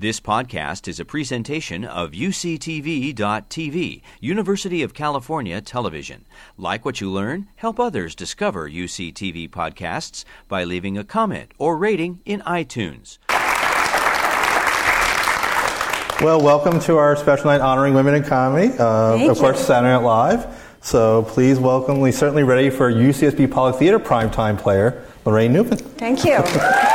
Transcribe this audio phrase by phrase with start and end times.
[0.00, 6.24] This podcast is a presentation of UCTV.tv, University of California Television.
[6.56, 7.48] Like what you learn?
[7.56, 13.18] Help others discover UCTV podcasts by leaving a comment or rating in iTunes.
[16.22, 18.72] Well, welcome to our special night honoring women in comedy.
[18.78, 19.64] Uh, Thank of course, you.
[19.64, 20.76] Saturday Night Live.
[20.80, 25.76] So please welcome, we're certainly ready for UCSB Pollock Theater primetime player, Laraine Newman.
[25.76, 26.38] Thank you.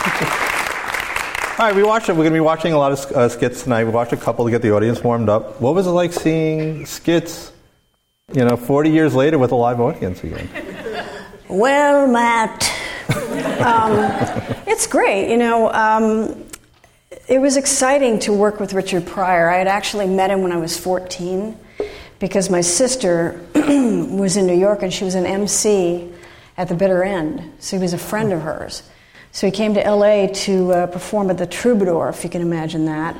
[0.00, 0.50] Thank you, guys.
[1.40, 3.64] Thank All right, we watched, we're going to be watching a lot of uh, skits
[3.64, 3.84] tonight.
[3.84, 5.60] We watched a couple to get the audience warmed up.
[5.60, 7.52] What was it like seeing skits,
[8.32, 10.48] you know, 40 years later with a live audience again?
[11.50, 12.64] Well, Matt,
[13.60, 13.92] um,
[14.66, 15.30] it's great.
[15.30, 16.46] You know, um,
[17.28, 19.50] it was exciting to work with Richard Pryor.
[19.50, 21.58] I had actually met him when I was 14
[22.20, 26.10] because my sister was in New York and she was an MC
[26.56, 27.52] at the bitter end.
[27.58, 28.82] So he was a friend of hers.
[29.32, 32.86] So he came to LA to uh, perform at the Troubadour, if you can imagine
[32.86, 33.16] that.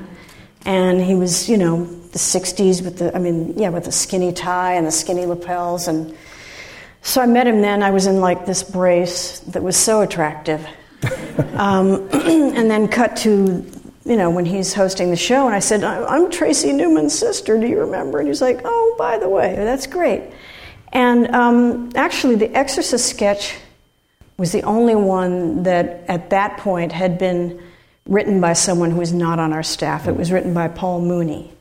[0.64, 4.32] And he was, you know, the 60s with the, I mean, yeah, with the skinny
[4.32, 5.88] tie and the skinny lapels.
[5.88, 6.16] And
[7.02, 7.82] so I met him then.
[7.82, 10.66] I was in like this brace that was so attractive.
[11.54, 13.30] Um, and then cut to,
[14.04, 17.58] you know, when he's hosting the show, and I said, "I- I'm Tracy Newman's sister.
[17.60, 18.18] Do you remember?
[18.18, 20.22] And he's like, Oh, by the way, that's great.
[20.92, 23.56] And um, actually, the Exorcist sketch
[24.41, 27.62] was the only one that at that point had been
[28.06, 30.08] written by someone who was not on our staff.
[30.08, 31.52] It was written by Paul Mooney,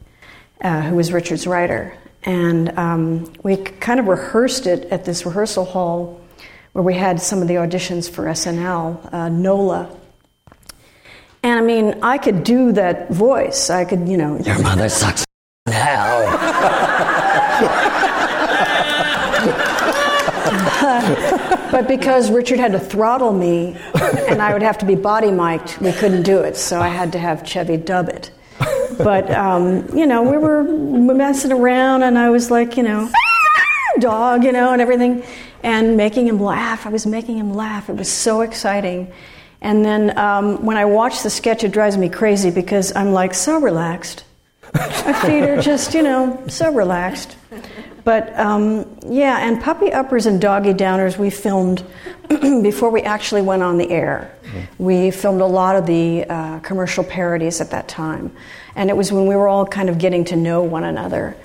[0.61, 1.93] uh, who was Richard's writer.
[2.23, 6.21] And um, we kind of rehearsed it at this rehearsal hall
[6.71, 9.93] where we had some of the auditions for SNL, uh, NOLA.
[11.43, 13.69] And I mean, I could do that voice.
[13.69, 15.25] I could, you know, Your mother sucks
[15.65, 16.29] in hell.
[21.71, 23.77] But because Richard had to throttle me
[24.27, 26.57] and I would have to be body mic'd, we couldn't do it.
[26.57, 28.31] So I had to have Chevy dub it.
[28.97, 33.09] But, um, you know, we were messing around and I was like, you know,
[33.99, 35.23] dog, you know, and everything,
[35.63, 36.85] and making him laugh.
[36.85, 37.89] I was making him laugh.
[37.89, 39.11] It was so exciting.
[39.61, 43.33] And then um, when I watch the sketch, it drives me crazy because I'm like
[43.33, 44.23] so relaxed.
[44.73, 47.35] My feet are just, you know, so relaxed.
[48.03, 51.85] But um, yeah, and puppy uppers and doggy downers we filmed
[52.29, 54.35] before we actually went on the air.
[54.77, 58.35] We filmed a lot of the uh, commercial parodies at that time,
[58.75, 61.35] and it was when we were all kind of getting to know one another.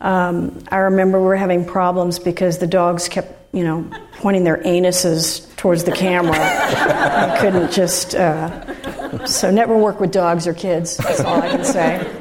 [0.00, 4.58] Um, I remember we were having problems because the dogs kept, you know, pointing their
[4.58, 6.38] anuses towards the camera.
[6.38, 8.14] I couldn't just.
[8.14, 10.96] Uh, so never work with dogs or kids.
[10.98, 12.14] That's all I can say.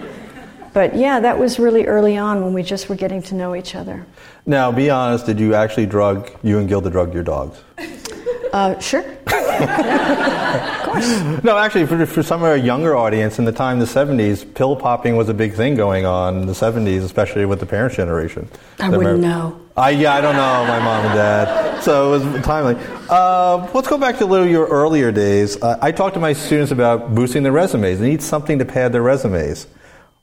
[0.74, 3.76] But yeah, that was really early on when we just were getting to know each
[3.76, 4.06] other.
[4.46, 7.58] Now, be honest, did you actually drug, you and Gilda drug your dogs?
[8.54, 9.04] Uh, sure.
[11.44, 14.76] No, actually, for, for some of our younger audience, in the time, the 70s, pill
[14.76, 18.50] popping was a big thing going on in the 70s, especially with the parents' generation.
[18.80, 19.62] I The wouldn't Amer- know.
[19.76, 21.82] I, yeah, I don't know, my mom and dad.
[21.84, 22.78] So it was timely.
[23.10, 25.62] Uh, let's go back to a little your earlier days.
[25.62, 28.00] Uh, I talk to my students about boosting their resumes.
[28.00, 29.68] They need something to pad their resumes.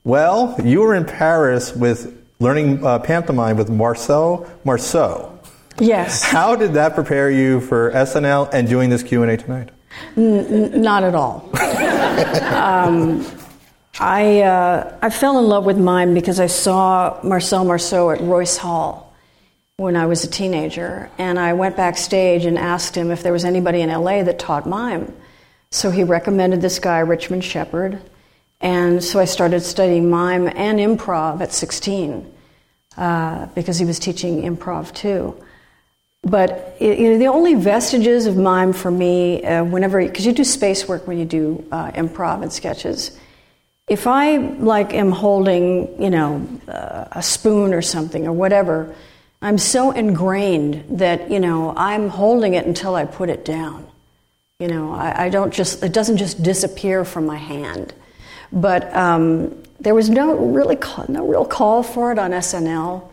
[0.05, 5.35] Well, you were in Paris with learning uh, pantomime with Marcel Marceau.
[5.79, 6.21] Yes.
[6.21, 9.71] How did that prepare you for SNL and doing this Q&A tonight?
[10.15, 11.49] Not at all.
[12.53, 13.25] um,
[13.99, 18.57] I, uh, I fell in love with mime because I saw Marcel Marceau at Royce
[18.57, 19.11] Hall
[19.77, 21.09] when I was a teenager.
[21.17, 24.67] And I went backstage and asked him if there was anybody in LA that taught
[24.67, 25.11] mime.
[25.71, 27.99] So he recommended this guy, Richmond Shepard.
[28.61, 32.33] And so I started studying mime and improv at 16
[32.97, 35.41] uh, because he was teaching improv too.
[36.23, 40.43] But you know, the only vestiges of mime for me, uh, whenever because you do
[40.43, 43.17] space work when you do uh, improv and sketches.
[43.87, 48.95] If I like am holding, you know, uh, a spoon or something or whatever,
[49.43, 53.85] I'm so ingrained that you know I'm holding it until I put it down.
[54.57, 57.93] You know, I, I don't just it doesn't just disappear from my hand.
[58.55, 63.07] But um, there was no really call, no real call for it on SNL.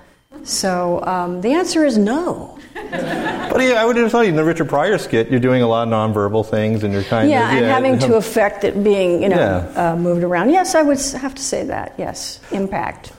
[0.44, 2.58] So um, the answer is no.
[2.74, 5.86] But yeah, I would have thought in the Richard Pryor skit, you're doing a lot
[5.86, 9.22] of nonverbal things, and you're kind Yeah, of yeah, and having to affect it being,
[9.22, 9.36] you know,
[9.74, 9.92] Yeah.
[9.92, 10.50] uh, moved around.
[10.50, 11.94] Yes, I would have to say that.
[11.98, 13.12] Yes, impact.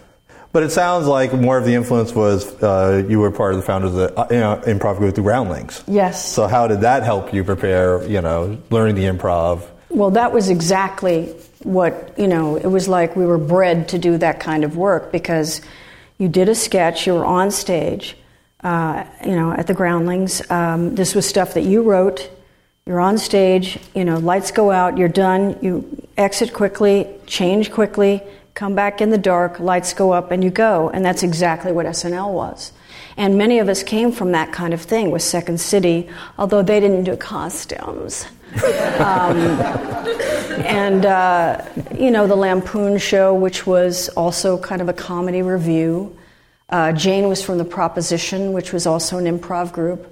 [0.51, 3.65] But it sounds like more of the influence was uh, you were part of the
[3.65, 5.83] founders of the uh, you know, improv group, the Groundlings.
[5.87, 6.31] Yes.
[6.31, 8.03] So how did that help you prepare?
[8.07, 9.63] You know, learning the improv.
[9.89, 11.33] Well, that was exactly
[11.63, 15.11] what, you know, it was like we were bred to do that kind of work
[15.11, 15.61] because
[16.17, 18.15] you did a sketch, you were on stage,
[18.63, 20.49] uh, you know, at the Groundlings.
[20.49, 22.29] Um, this was stuff that you wrote,
[22.85, 28.21] You're on stage, you know, lights go out, you're done, you exit quickly, change quickly,
[28.53, 30.89] come back in the dark, lights go up, and you go.
[30.89, 32.71] And that's exactly what SNL was.
[33.17, 36.79] And many of us came from that kind of thing with Second City, although they
[36.79, 38.25] didn't do costumes.
[38.99, 39.37] Um,
[40.63, 41.65] and, uh,
[41.97, 46.15] you know, the Lampoon show, which was also kind of a comedy revue.
[46.69, 50.07] Uh, Jane was from the Proposition, which was also an improv group.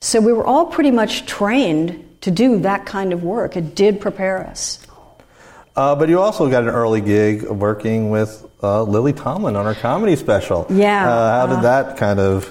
[0.00, 3.56] So we were all pretty much trained to do that kind of work.
[3.56, 4.84] It did prepare us.
[5.76, 9.74] Uh, but you also got an early gig working with uh, Lily Tomlin on her
[9.74, 10.66] comedy special.
[10.70, 11.08] Yeah.
[11.08, 12.50] Uh, how did uh, that kind of?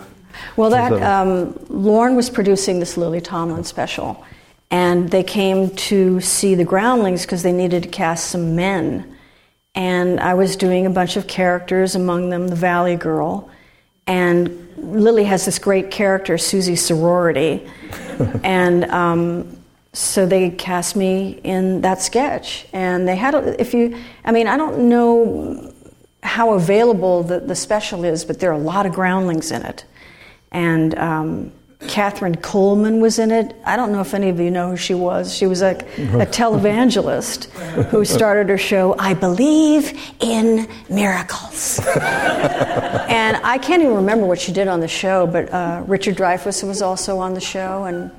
[0.57, 4.23] Well, that um, Lorne was producing this Lily Tomlin special,
[4.71, 9.17] and they came to see the Groundlings because they needed to cast some men,
[9.75, 13.49] and I was doing a bunch of characters, among them the Valley Girl,
[14.07, 17.67] and Lily has this great character, Susie Sorority,
[18.43, 19.63] and um,
[19.93, 22.65] so they cast me in that sketch.
[22.73, 25.71] And they had if you i mean i don't know
[26.23, 29.85] how available the, the special is but there are a lot of groundlings in it.
[30.51, 31.51] And um,
[31.87, 33.55] Kathryn Kuhlman was in it.
[33.65, 35.33] I don't know if any of you know who she was.
[35.35, 35.75] She was a, a
[36.25, 37.45] televangelist
[37.89, 41.79] who started her show, I Believe in Miracles.
[41.95, 46.63] and I can't even remember what she did on the show, but uh, Richard Dreyfuss
[46.65, 47.85] was also on the show.
[47.85, 48.11] And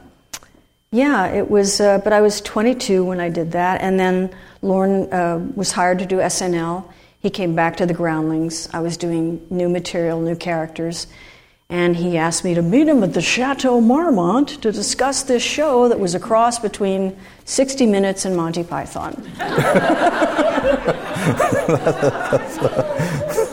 [0.91, 3.81] yeah, it was, uh, but I was 22 when I did that.
[3.81, 4.31] And then
[4.63, 6.85] Lorne uh, was hired to do SNL.
[7.21, 8.69] He came back to the Groundlings.
[8.73, 11.07] I was doing new material, new characters.
[11.71, 15.89] And he asked me to meet him at the Chateau Marmont to discuss this show
[15.89, 17.17] that was a cross between
[17.47, 19.15] 60 Minutes and Monty Python.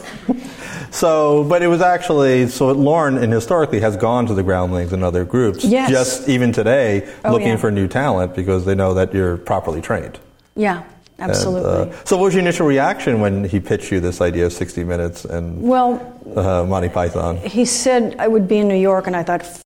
[0.94, 2.72] So, but it was actually so.
[2.74, 5.64] Lorne and historically has gone to the Groundlings and other groups.
[5.64, 5.90] Yes.
[5.90, 7.56] Just even today, Oh, looking yeah.
[7.56, 10.20] for new talent because they know that you're properly trained.
[10.56, 10.84] Yeah,
[11.22, 11.94] And, absolutely.
[11.94, 14.84] uh, so, what was your initial reaction when he pitched you this idea of 60
[14.84, 16.02] Minutes and well,
[16.36, 17.38] uh, Monty Python?
[17.38, 19.64] he said I would be in New York, and I thought, "F-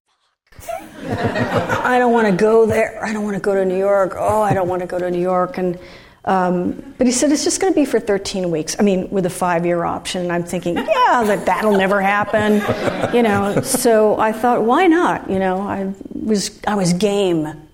[1.84, 3.02] I don't want to go there.
[3.02, 4.14] I don't want to go to New York.
[4.18, 5.56] Oh, I don't want to go to New York.
[5.56, 5.78] And
[6.26, 8.76] um, but he said it's just going to be for 13 weeks.
[8.78, 10.22] I mean, with a five-year option.
[10.22, 12.54] And I'm thinking, yeah, that that'll never happen.
[13.14, 13.60] You know.
[13.62, 15.30] So I thought, why not?
[15.30, 17.65] You know, I was I was game.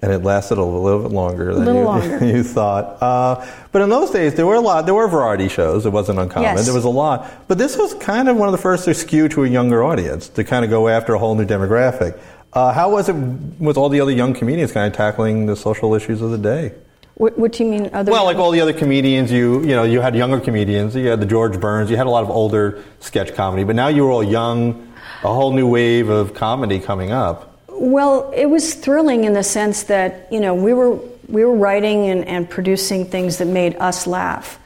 [0.00, 2.24] And it lasted a little bit longer than you, longer.
[2.24, 3.02] you thought.
[3.02, 4.86] Uh, but in those days, there were a lot.
[4.86, 5.86] There were variety shows.
[5.86, 6.56] It wasn't uncommon.
[6.56, 6.66] Yes.
[6.66, 7.28] There was a lot.
[7.48, 10.28] But this was kind of one of the first to skew to a younger audience
[10.30, 12.16] to kind of go after a whole new demographic.
[12.52, 15.94] Uh, how was it with all the other young comedians kind of tackling the social
[15.94, 16.74] issues of the day?
[17.14, 17.90] What, what do you mean?
[17.92, 20.94] Other Well, like all the other comedians, you you know, you had younger comedians.
[20.94, 21.90] You had the George Burns.
[21.90, 23.64] You had a lot of older sketch comedy.
[23.64, 24.84] But now you were all young.
[25.24, 27.47] A whole new wave of comedy coming up.
[27.80, 30.98] Well, it was thrilling in the sense that you know we were
[31.28, 34.58] we were writing and, and producing things that made us laugh,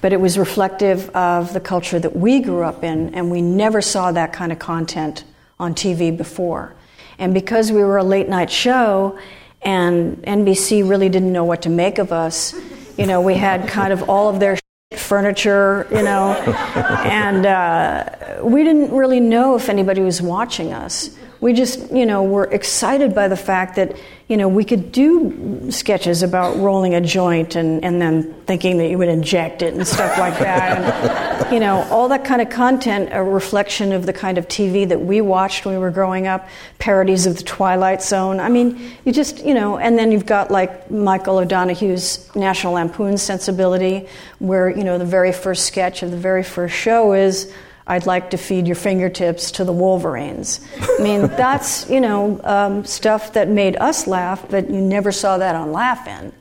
[0.00, 3.82] but it was reflective of the culture that we grew up in, and we never
[3.82, 5.24] saw that kind of content
[5.58, 6.74] on TV before.
[7.18, 9.18] And because we were a late night show,
[9.62, 12.54] and NBC really didn't know what to make of us,
[12.96, 14.56] you know, we had kind of all of their
[14.96, 21.10] furniture, you know, and uh, we didn't really know if anybody was watching us.
[21.42, 23.96] We just, you know, were excited by the fact that,
[24.28, 28.86] you know, we could do sketches about rolling a joint and, and then thinking that
[28.86, 31.42] you would inject it and stuff like that.
[31.42, 34.88] And, you know, all that kind of content, a reflection of the kind of TV
[34.88, 38.38] that we watched when we were growing up, parodies of the Twilight Zone.
[38.38, 43.18] I mean, you just, you know, and then you've got like Michael O'Donoghue's National Lampoon
[43.18, 44.06] sensibility,
[44.38, 47.52] where, you know, the very first sketch of the very first show is,
[47.92, 50.60] I'd like to feed your fingertips to the Wolverines.
[50.80, 55.36] I mean, that's, you know, um, stuff that made us laugh, but you never saw
[55.38, 56.32] that on Laugh-In.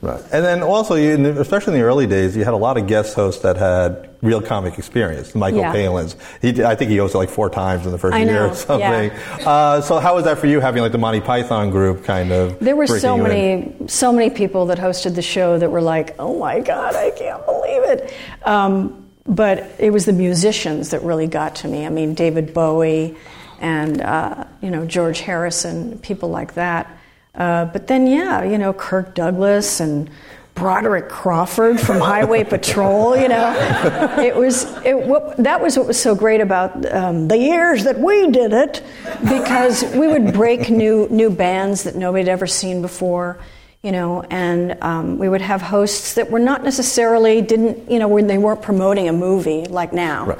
[0.00, 0.20] Right.
[0.32, 3.14] And then also, you, especially in the early days, you had a lot of guest
[3.14, 5.34] hosts that had real comic experience.
[5.34, 5.72] Michael Yeah.
[5.72, 6.16] Palin's.
[6.40, 8.54] He, I think he hosted like four times in the first I year know, or
[8.54, 8.80] something.
[8.88, 9.44] yeah.
[9.48, 12.58] Uh, so how was that for you, having like the Monty Python group kind of?
[12.60, 13.22] There were so in?
[13.24, 17.10] many, so many people that hosted the show that were like, "Oh my God, I
[17.10, 18.14] can't believe it."
[18.44, 21.84] Um, but it was the musicians that really got to me.
[21.84, 23.16] I mean, David Bowie,
[23.60, 26.90] and uh, you know George Harrison, people like that.
[27.34, 30.10] Uh, but then, yeah, you know Kirk Douglas and
[30.54, 33.16] Broderick Crawford from Highway Patrol.
[33.16, 37.38] You know, it was it, what, that was what was so great about um, the
[37.38, 38.82] years that we did it,
[39.28, 43.38] because we would break new new bands that nobody had ever seen before.
[43.82, 48.08] You know, and um, we would have hosts that were not necessarily didn't you know
[48.08, 50.38] when they weren't promoting a movie like now, Right.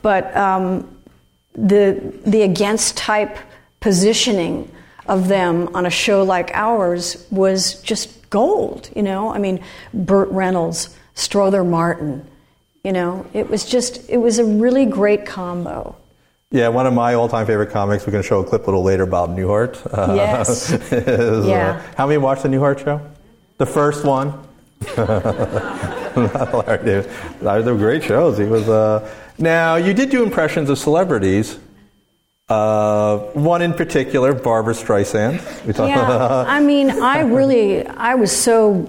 [0.00, 0.88] but um,
[1.54, 3.36] the the against type
[3.80, 4.70] positioning
[5.06, 9.32] of them on a show like ours was just gold, you know?
[9.32, 9.62] I mean,
[9.94, 12.28] Burt Reynolds, Strother Martin,
[12.84, 15.96] you know, it was just, it was a really great combo.
[16.50, 18.06] Yeah, one of my all-time favorite comics.
[18.06, 19.04] We're going to show a clip a little later.
[19.04, 19.76] Bob Newhart.
[19.92, 20.70] Uh, Yes.
[20.92, 20.92] is,
[21.44, 21.82] uh, Yeah.
[21.94, 23.00] how many watched the Newhart show?
[23.58, 24.32] The first one.
[24.96, 27.10] Larry David.
[27.40, 28.38] They were great shows.
[28.38, 28.66] He was.
[28.68, 31.58] Uh, now you did do impressions of celebrities.
[32.48, 35.42] Uh, one in particular, Barbra Streisand.
[35.76, 36.44] Yeah.
[36.48, 38.86] I mean, I really, I was so,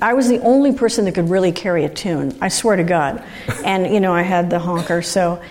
[0.00, 2.36] I was the only person that could really carry a tune.
[2.40, 3.24] I swear to God,
[3.64, 5.02] and you know, I had the honker.
[5.02, 5.42] So,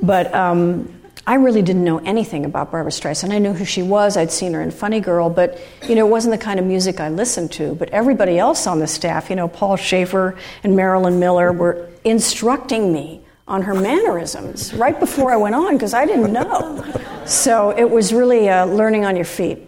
[0.00, 0.88] but um,
[1.26, 3.32] I really didn't know anything about Barbra Streisand.
[3.32, 4.16] I knew who she was.
[4.16, 6.98] I'd seen her in Funny Girl, but you know, it wasn't the kind of music
[6.98, 7.74] I listened to.
[7.76, 12.92] But everybody else on the staff, you know, Paul Shaffer and Marilyn Miller, were instructing
[12.92, 16.84] me on her mannerisms right before I went on because I didn't know.
[17.26, 19.58] So it was really uh, learning on your feet.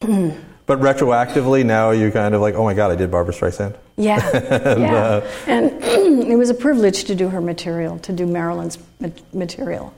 [0.68, 3.74] But retroactively, now you're kind of like, oh my God, I did Barbra Streisand.
[3.96, 4.18] Yeah,
[4.76, 4.94] yeah.
[4.94, 9.94] uh, and it was a privilege to do her material, to do Marilyn's ma- material,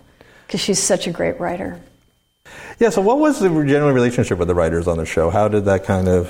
[0.51, 1.81] because she's such a great writer.
[2.81, 2.91] Yeah.
[2.91, 5.31] So, what was the general relationship with the writers on the show?
[5.31, 6.29] How did that kind of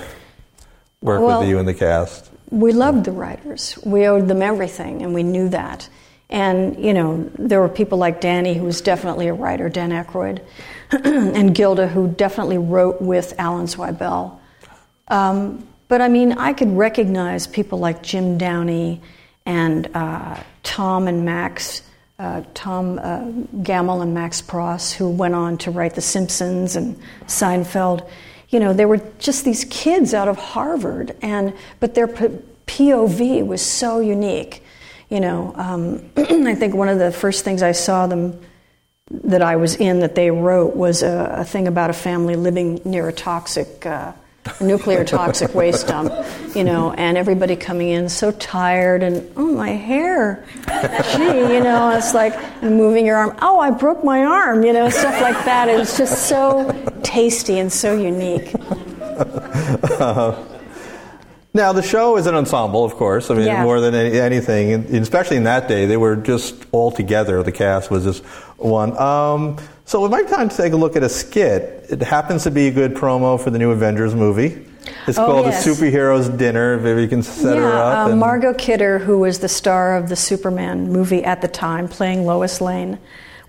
[1.00, 2.28] work Well- with you and the cast?
[2.50, 3.78] We loved the writers.
[3.82, 5.88] We owed them everything, and we knew that.
[6.28, 10.40] And, you know, there were people like Danny, who was definitely a writer, Dan Aykroyd,
[10.90, 14.36] and Gilda, who definitely wrote with Alan Zweibel.
[15.08, 19.00] Um, but I mean, I could recognize people like Jim Downey
[19.46, 21.82] and uh, Tom and Max,
[22.20, 23.22] uh, Tom uh,
[23.62, 28.06] Gammill and Max Pross, who went on to write The Simpsons and Seinfeld.
[28.50, 33.62] You know, they were just these kids out of Harvard, and but their POV was
[33.62, 34.62] so unique.
[35.08, 38.38] You know, um, I think one of the first things I saw them
[39.10, 42.82] that I was in that they wrote was a, a thing about a family living
[42.84, 44.12] near a toxic, uh,
[44.60, 46.12] nuclear toxic waste dump,
[46.54, 50.44] you know, and everybody coming in so tired and, oh, my hair.
[51.14, 53.36] Gee, you know, it's like moving your arm.
[53.42, 55.68] Oh, I broke my arm, you know, stuff like that.
[55.68, 56.70] It's just so
[57.02, 58.52] tasty and so unique.
[61.52, 63.28] Now, the show is an ensemble, of course.
[63.28, 63.64] I mean, Yeah.
[63.64, 67.42] more than any, anything, and especially in that day, they were just all together.
[67.42, 68.22] The cast was just
[68.56, 68.96] one.
[68.96, 69.56] Um,
[69.90, 71.86] so, it might be time to take a look at a skit.
[71.88, 74.64] It happens to be a good promo for the new Avengers movie.
[75.08, 75.64] It's Oh, called yes.
[75.64, 76.78] The Superheroes Dinner.
[76.78, 78.06] Maybe you can set her yeah, up.
[78.06, 81.88] uh, and- Margot Kidder, who was the star of the Superman movie at the time,
[81.88, 82.98] playing Lois Lane,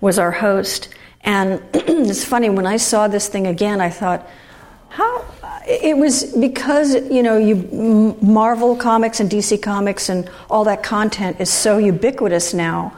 [0.00, 0.88] was our host.
[1.22, 4.28] And it's funny when I saw this thing again, I thought,
[4.88, 5.24] how?
[5.64, 11.36] It was because you know, you Marvel comics and DC comics and all that content
[11.40, 12.92] is so ubiquitous now.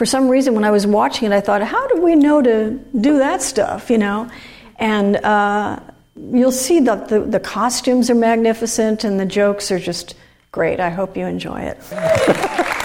[0.00, 2.70] For some reason, when I was watching it, I thought, how do we know to
[2.98, 3.90] do that stuff?
[3.90, 4.30] You know,
[4.76, 5.78] and uh,
[6.16, 10.14] you'll see that the, the costumes are magnificent and the jokes are just
[10.52, 10.80] great.
[10.80, 11.76] I hope you enjoy it.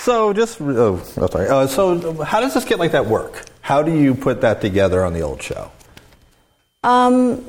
[0.00, 1.48] So just oh, sorry.
[1.48, 3.44] Uh, so how does this get like that work?
[3.60, 5.70] How do you put that together on the old show?
[6.82, 7.44] Um,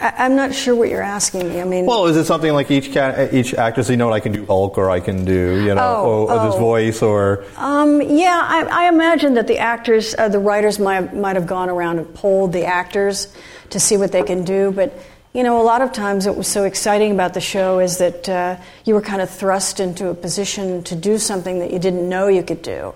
[0.00, 1.60] I'm not sure what you're asking me.
[1.60, 3.88] I mean, Well, is it something like each cat, each actress?
[3.90, 6.46] You know, I can do Hulk, or I can do you know, Oh, or, or
[6.46, 6.58] this oh.
[6.58, 11.36] voice, or Um, yeah, I, I imagine that the actors, uh, the writers might, might
[11.36, 13.34] have gone around and polled the actors
[13.70, 14.70] to see what they can do.
[14.72, 14.92] But,
[15.32, 18.28] you know, a lot of times what was so exciting about the show is that
[18.28, 22.08] uh, you were kind of thrust into a position to do something that you didn't
[22.08, 22.94] know you could do.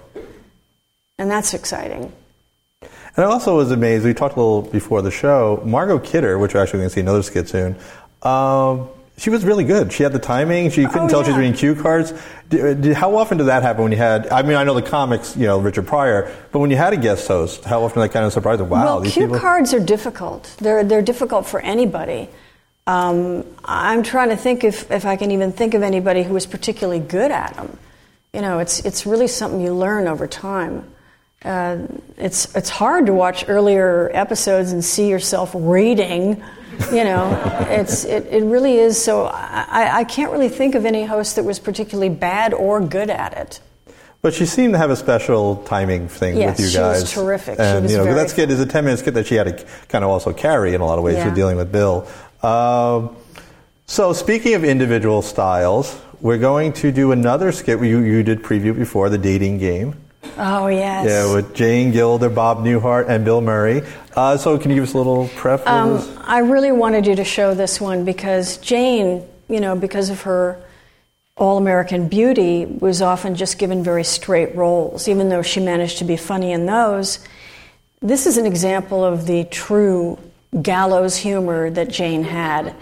[1.18, 2.12] And that's exciting.
[3.18, 4.04] And I also was amazed.
[4.04, 5.60] We talked a little before the show.
[5.66, 7.74] Margot Kidder, which we're actually going to see another skit soon.
[8.22, 9.92] Um, she was really good.
[9.92, 10.70] She had the timing.
[10.70, 12.12] She couldn't Oh, tell she was reading cue cards.
[12.48, 14.28] Did, did, how often did that happen when you had?
[14.28, 16.96] I mean, I know the comics, you know, Richard Pryor, but when you had a
[16.96, 18.60] guest host, how often that kind of surprised?
[18.60, 19.40] Wow, well, these cue people.
[19.40, 20.54] cards are difficult.
[20.60, 22.28] They're, they're difficult for anybody.
[22.86, 26.46] Um, I'm trying to think if, if I can even think of anybody who was
[26.46, 27.76] particularly good at them.
[28.32, 30.84] You know, it's, it's really something you learn over time.
[31.44, 31.78] Uh,
[32.16, 36.42] it's, it's hard to watch earlier episodes and see yourself reading.
[36.92, 39.02] You know, it's, it, it really is.
[39.02, 43.10] So I, I can't really think of any host that was particularly bad or good
[43.10, 43.60] at it.
[44.20, 46.96] But she seemed to have a special timing thing Yes, with you guys.
[46.98, 47.56] she was terrific.
[47.56, 49.44] She And was you know, that skit is a ten minute skit that she had
[49.58, 51.28] to kind of also carry in a lot of ways Yeah.
[51.28, 52.04] for dealing with Bill.
[52.42, 53.14] Um,
[53.86, 58.74] so speaking of individual styles, we're going to do another skit you, you did preview
[58.76, 59.94] before, the dating game.
[60.36, 61.06] Oh, yes.
[61.08, 63.82] Yeah, with Jane Gilda, Bob Newhart, and Bill Murray.
[64.14, 66.16] Uh, so can you give us a little prep for Um, this?
[66.26, 70.58] I really wanted you to show this one because Jane, you know, because of her
[71.36, 76.04] all American beauty, was often just given very straight roles, even though she managed to
[76.04, 77.20] be funny in those.
[78.00, 80.16] this is an example of the true
[80.62, 82.72] gallows humor that Jane had.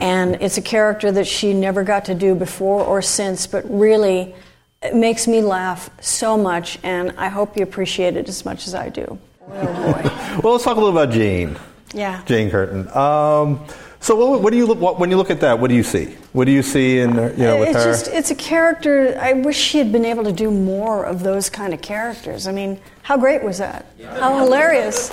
[0.00, 4.34] And it's a character that she never got to do before or since, but really
[4.82, 8.74] it makes me laugh so much, and I hope you appreciate it as much as
[8.74, 9.18] I do.
[9.48, 10.02] Oh boy.
[10.42, 11.56] well, let's talk a little about Jane.
[11.94, 12.22] Yeah.
[12.24, 12.88] Jane Curtin.
[12.88, 13.64] Um,
[14.00, 15.60] so, what, what do you look, what, when you look at that?
[15.60, 16.16] What do you see?
[16.32, 17.84] What do you see in you know with it's her?
[17.84, 19.16] just it's a character.
[19.20, 22.48] I wish she had been able to do more of those kind of characters.
[22.48, 23.86] I mean, how great was that?
[24.02, 25.12] How hilarious,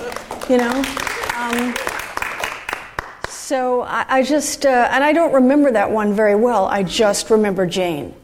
[0.49, 0.71] you know.
[1.37, 1.75] Um,
[3.27, 6.65] so I, I just uh, and I don't remember that one very well.
[6.65, 8.15] I just remember Jane,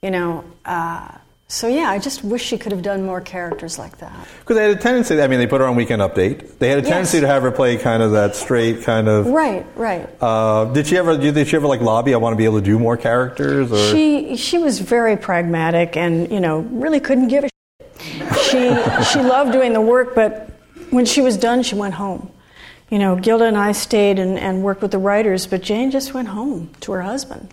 [0.00, 0.44] you know.
[0.66, 1.08] Uh,
[1.48, 4.12] so yeah, I just wish she could have done more characters like that.
[4.40, 5.22] Because they had a tendency.
[5.22, 6.58] I mean, they put her on Weekend Update.
[6.58, 6.90] They had a Yes.
[6.90, 9.28] tendency to have her play kind of that straight kind of.
[9.28, 10.08] Right, right.
[10.20, 11.16] Uh, did she ever?
[11.16, 12.14] Did she ever like lobby?
[12.14, 13.70] I want to be able to do more characters.
[13.70, 17.48] Or She she was very pragmatic and you know really couldn't give a
[18.00, 18.34] shit.
[18.50, 20.50] She she loved doing the work, but
[20.90, 22.28] when she was done, she went home.
[22.90, 26.12] You know, Gilda and I stayed and, and worked with the writers, but Jane just
[26.14, 27.52] went home to her husband.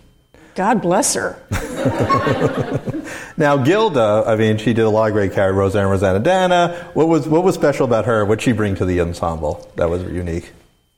[0.54, 1.38] God bless her.
[3.36, 5.56] now Gilda, I mean, she did a lot of great characters.
[5.56, 6.90] Rosanna, Rosanna Dana.
[6.94, 8.24] What was what was special about her?
[8.24, 10.52] What did she bring to the ensemble that was unique?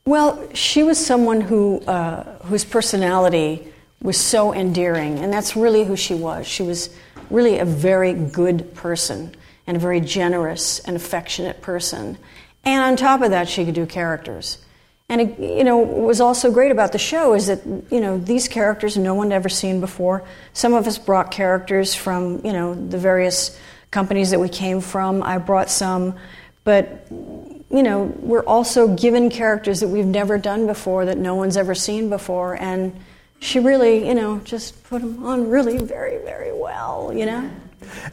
[0.05, 3.67] Well, she was someone who uh, whose personality
[4.01, 6.47] was so endearing, and that's really who she was.
[6.47, 6.89] She was
[7.29, 9.35] really a very good person
[9.65, 12.17] and a very generous and affectionate person.
[12.63, 14.59] And on top of that, she could do characters.
[15.09, 18.49] And you know, what was also great about the show is that you know these
[18.49, 20.25] characters no one had ever seen before.
[20.51, 23.57] Some of us brought characters from you know the various
[23.89, 25.23] companies that we came from.
[25.23, 26.15] I brought some,
[26.65, 31.55] but you know we're also given characters that we've never done before, that no one's
[31.55, 32.93] ever seen before, and
[33.39, 37.13] she really you know just put them on really very very well.
[37.15, 37.49] You know.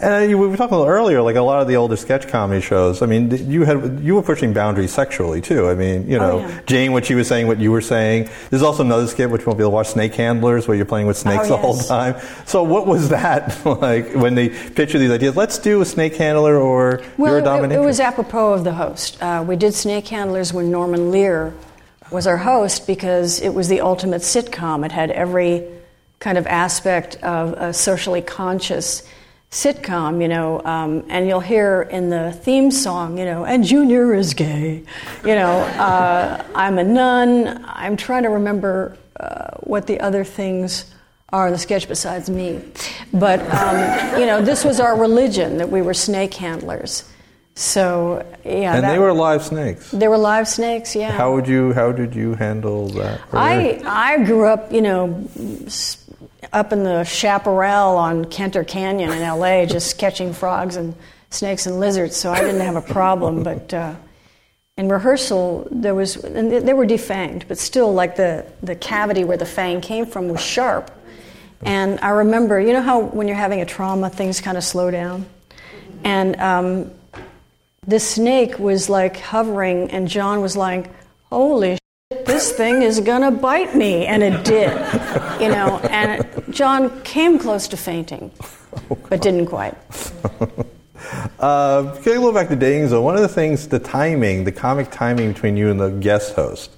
[0.00, 2.60] And we were talking a little earlier, like a lot of the older sketch comedy
[2.60, 3.02] shows.
[3.02, 5.68] I mean, you had you were pushing boundaries sexually too.
[5.68, 6.60] I mean, you know, Oh, yeah.
[6.66, 8.28] Jane, what she was saying, what you were saying.
[8.50, 11.06] There's also another skit which won't be able to watch, Snake Handlers, where you're playing
[11.06, 12.16] with snakes Oh, the whole time.
[12.46, 15.36] So, what was that like when they picture these ideas?
[15.36, 17.74] Let's do a snake handler or Well, you're a it, dominatrix.
[17.82, 19.22] it was apropos of the host.
[19.22, 21.52] Uh, we did Snake Handlers when Norman Lear
[22.10, 24.84] was our host because it was the ultimate sitcom.
[24.84, 25.64] It had every
[26.20, 29.02] kind of aspect of a socially conscious
[29.54, 34.12] sitcom, you know, um, and you'll hear in the theme song, you know, and Junior
[34.12, 34.82] is gay,
[35.24, 37.64] you know, uh, I'm a nun.
[37.68, 40.92] I'm trying to remember uh, what the other things
[41.32, 42.60] are in the sketch besides me.
[43.12, 47.08] But, um, you know, this was our religion that we were snake handlers.
[47.54, 48.74] So, yeah.
[48.74, 49.92] and that- they were live snakes.
[49.92, 51.12] they were live snakes, yeah.
[51.12, 51.72] How would you?
[51.72, 53.20] How did you handle that?
[53.32, 55.24] I I grew up, you know,
[55.66, 56.03] s-
[56.52, 60.94] up in the chaparral on Kenter Canyon in L.A., just catching frogs and
[61.30, 62.16] snakes and lizards.
[62.16, 63.42] So I didn't have a problem.
[63.42, 63.94] But uh,
[64.76, 69.36] in rehearsal, there was and they- were defanged, but still, like the the cavity where
[69.36, 70.90] the fang came from was sharp.
[71.62, 74.90] And I remember, you know how when you're having a trauma, things kind of slow
[74.90, 75.26] down,
[76.02, 76.90] and um,
[77.86, 80.90] the snake was like hovering, and John was like,
[81.30, 81.78] "Holy
[82.34, 84.72] this thing is gonna bite me," and it did,
[85.40, 85.78] you know.
[85.90, 88.30] And John came close to fainting,
[89.08, 89.74] but didn't quite.
[91.38, 94.52] Uh, getting a little back to dating zone, one of the things, the timing, the
[94.52, 96.70] comic timing between you and the guest host,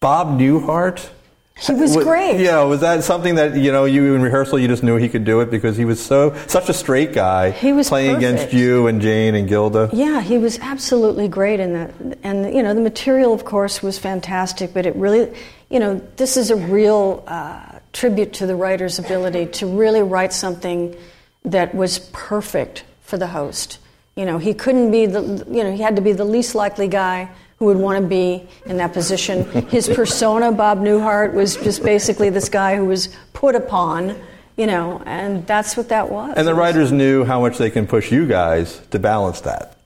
[0.00, 1.10] Bob Newhart.
[1.60, 2.40] He was great.
[2.40, 5.24] Yeah, was that something that you know you in rehearsal you just knew he could
[5.24, 7.50] do it because he was so such a straight guy.
[7.50, 9.90] He was playing against you and Jane and Gilda.
[9.92, 11.94] Yeah, he was absolutely great in that.
[12.22, 15.32] And, you know, the material, of course, was fantastic, but it really,
[15.70, 20.32] you know, this is a real uh, tribute to the writer's ability to really write
[20.32, 20.96] something
[21.44, 23.78] that was perfect for the host.
[24.16, 26.88] You know, he couldn't be the, you know, he had to be the least likely
[26.88, 27.30] guy
[27.62, 29.44] who would want to be in that position.
[29.68, 34.16] His persona, Bob Newhart, was just basically this guy who was put upon,
[34.56, 36.34] you know, and that's what that was.
[36.36, 39.76] And the writers knew how much they can push you guys to balance that.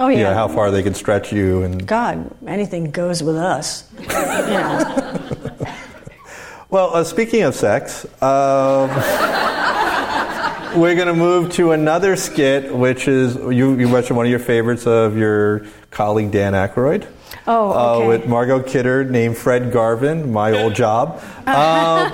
[0.00, 0.22] oh, You yeah.
[0.30, 3.88] know, how far they can stretch you and God, anything goes with us.
[4.00, 5.16] You know.
[6.70, 8.88] Well, uh, speaking of sex, um,
[10.80, 14.38] we're going to move to another skit, which is you, you mentioned one of your
[14.38, 17.08] favorites of your colleague Dan Aykroyd.
[17.52, 22.12] Oh, Uh, with Margot Kidder named Fred Garvin, my old job, um,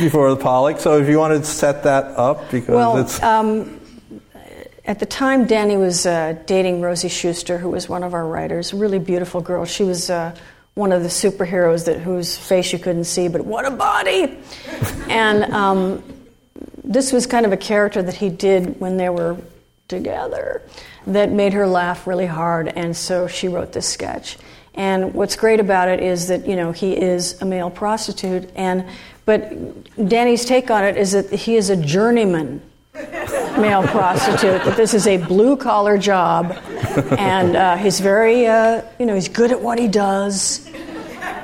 [0.00, 0.80] before the Pollock.
[0.80, 3.80] So if you want to set that up, because Well, it's um,
[4.84, 8.72] at the time, Danny was uh, dating Rosie Shuster, who was one of our writers.
[8.72, 9.64] A really beautiful girl.
[9.64, 10.34] She was uh,
[10.74, 14.36] one of the superheroes that whose face you couldn't see, but what a body!
[15.08, 16.02] and um,
[16.82, 19.36] this was kind of a character that he did when they were
[19.86, 20.62] together
[21.06, 24.38] that made her laugh really hard, and so she wrote this sketch.
[24.74, 28.86] And what's great about it is that you know he is a male prostitute, and
[29.24, 29.52] but
[30.08, 32.62] Danny's take on it is that he is a journeyman
[32.94, 34.64] male prostitute.
[34.64, 36.56] That this is a blue collar job,
[37.18, 40.68] and uh, he's very uh, you know he's good at what he does.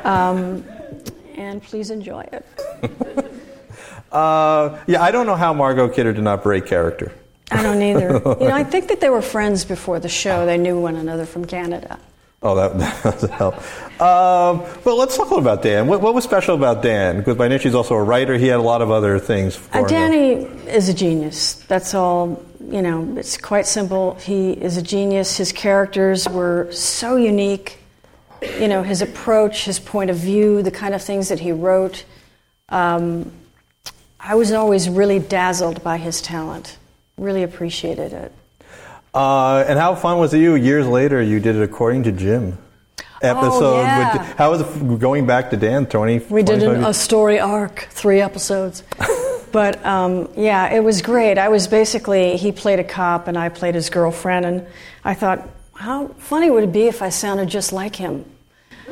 [0.05, 0.65] Um,
[1.37, 2.47] and please enjoy it.
[4.11, 7.13] Uh, yeah, I don't know how Margot Kidder did not break character.
[7.51, 8.09] I don't either.
[8.41, 10.47] you know, I think that they were friends before the show.
[10.47, 11.99] They knew one another from Canada.
[12.41, 13.57] Oh, that, that does help.
[14.01, 15.89] Um, well, let's talk a little about Dan.
[15.89, 17.19] What, what, was special about Dan?
[17.19, 18.39] Because by nature he's also a writer.
[18.39, 19.57] He had a lot of other things.
[19.57, 21.55] For uh, Danny is a genius.
[21.55, 22.45] That's all.
[22.61, 24.15] You know, it's quite simple.
[24.17, 25.37] He is a genius.
[25.37, 27.79] His characters were so unique.
[28.61, 32.05] You know, his approach, his point of view, the kind of things that he wrote.
[32.69, 33.33] Um,
[34.21, 36.77] I was always really dazzled by his talent.
[37.17, 38.33] Really appreciated it.
[39.19, 41.21] Uh, and how fun was it you years later?
[41.21, 42.57] You did it according to Jim
[43.21, 43.81] episode.
[43.81, 44.17] Oh, yeah.
[44.17, 45.87] with, how was it going back to Dan?
[45.87, 46.21] Twenty.
[46.21, 48.85] We did an, a story arc, three episodes.
[49.53, 51.37] but um, yeah, it was great.
[51.37, 54.67] I was basically he played a cop and I played his girlfriend, and
[55.05, 58.25] I thought, how funny would it be if I sounded just like him?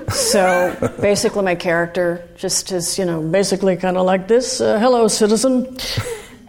[0.09, 5.07] So basically, my character just is, you know, basically kind of like this uh, hello,
[5.07, 5.77] citizen.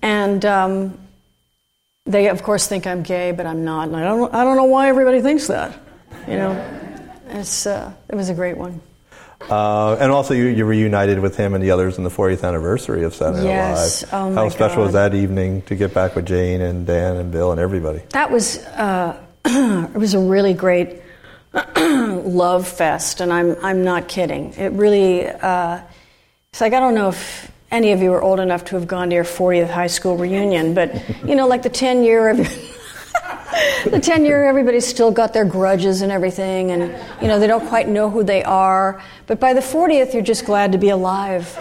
[0.03, 1.06] And um,
[2.07, 3.87] they, of course, think I'm gay, but I'm not.
[3.87, 5.77] And I don't, I don't know why everybody thinks that.
[6.27, 8.81] You know, it's, uh, it was a great one.
[9.49, 13.03] Uh, and also, you, you reunited with him and the others in the 40th anniversary
[13.03, 14.01] of Saturday Night yes.
[14.01, 14.13] Live.
[14.13, 14.83] Oh How special God.
[14.83, 18.01] was that evening to get back with Jane and Dan and Bill and everybody?
[18.09, 21.01] That was uh, it was a really great
[21.77, 24.53] love fest, and I'm I'm not kidding.
[24.55, 25.81] It really uh,
[26.51, 29.09] it's like I don't know if any of you are old enough to have gone
[29.09, 30.93] to your 40th high school reunion, but
[31.27, 32.29] you know, like the 10 year.
[32.29, 32.37] of
[33.85, 37.67] the 10 year everybody's still got their grudges and everything and you know they don't
[37.67, 41.57] quite know who they are but by the 40th you're just glad to be alive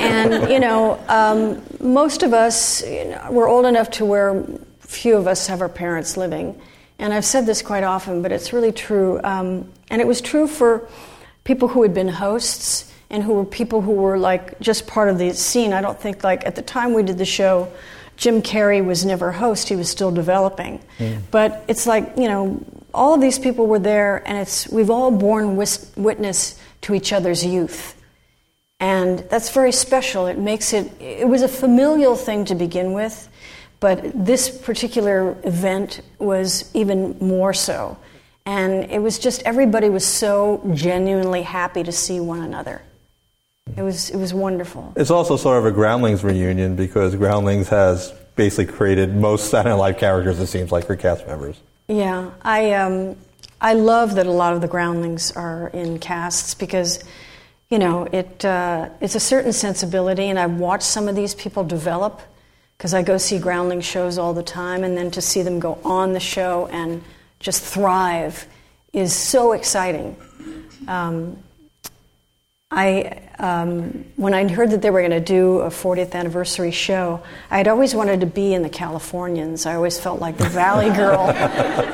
[0.00, 4.44] and you know um, most of us you know, we're old enough to where
[4.80, 6.60] few of us have our parents living
[6.98, 10.46] and i've said this quite often but it's really true um, and it was true
[10.46, 10.88] for
[11.44, 15.18] people who had been hosts and who were people who were like just part of
[15.18, 17.70] the scene i don't think like at the time we did the show
[18.20, 20.78] Jim Carrey was never host, he was still developing.
[20.98, 21.22] Mm.
[21.30, 25.10] But it's like, you know, all of these people were there, and it's, we've all
[25.10, 27.98] borne wis- witness to each other's youth.
[28.78, 30.26] And that's very special.
[30.26, 33.26] It makes it, it was a familial thing to begin with,
[33.80, 37.96] but this particular event was even more so.
[38.44, 42.82] And it was just, everybody was so genuinely happy to see one another.
[43.76, 44.92] It was it was wonderful.
[44.96, 49.80] It's also sort of a Groundlings reunion because Groundlings has basically created most Saturday Night
[49.80, 50.38] Live characters.
[50.40, 51.60] It seems like for cast members.
[51.88, 53.16] Yeah, I um,
[53.60, 57.02] I love that a lot of the Groundlings are in casts because
[57.68, 61.64] you know it uh, it's a certain sensibility, and I've watched some of these people
[61.64, 62.20] develop
[62.78, 65.78] because I go see Groundling shows all the time, and then to see them go
[65.84, 67.02] on the show and
[67.38, 68.46] just thrive
[68.92, 70.16] is so exciting.
[70.88, 71.36] Um,
[72.72, 77.20] I, um, when I heard that they were going to do a 40th anniversary show,
[77.50, 79.66] I had always wanted to be in the Californians.
[79.66, 81.26] I always felt like the Valley Girl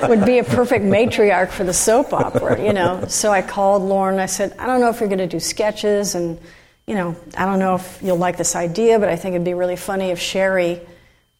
[0.08, 3.06] would be a perfect matriarch for the soap opera, you know.
[3.08, 4.18] So I called Lorne.
[4.18, 6.38] I said, I don't know if you're going to do sketches, and
[6.86, 9.54] you know, I don't know if you'll like this idea, but I think it'd be
[9.54, 10.80] really funny if Sherry,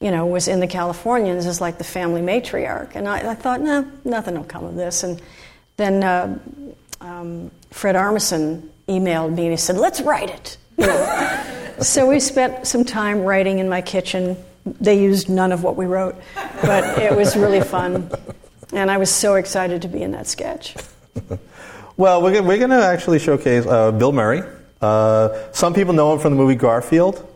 [0.01, 2.95] you know, was in the Californians as like the family matriarch.
[2.95, 5.03] And I, I thought, no, nah, nothing will come of this.
[5.03, 5.21] And
[5.77, 6.39] then uh,
[7.03, 10.57] um, Fred Armisen emailed me and he said, let's write it.
[10.79, 11.75] You know?
[11.81, 14.37] so we spent some time writing in my kitchen.
[14.65, 16.17] They used none of what we wrote,
[16.63, 18.11] but it was really fun.
[18.73, 20.77] And I was so excited to be in that sketch.
[21.97, 24.43] well, we're, we're going to actually showcase uh, Bill Murray.
[24.81, 27.33] Uh, some people know him from the movie Garfield.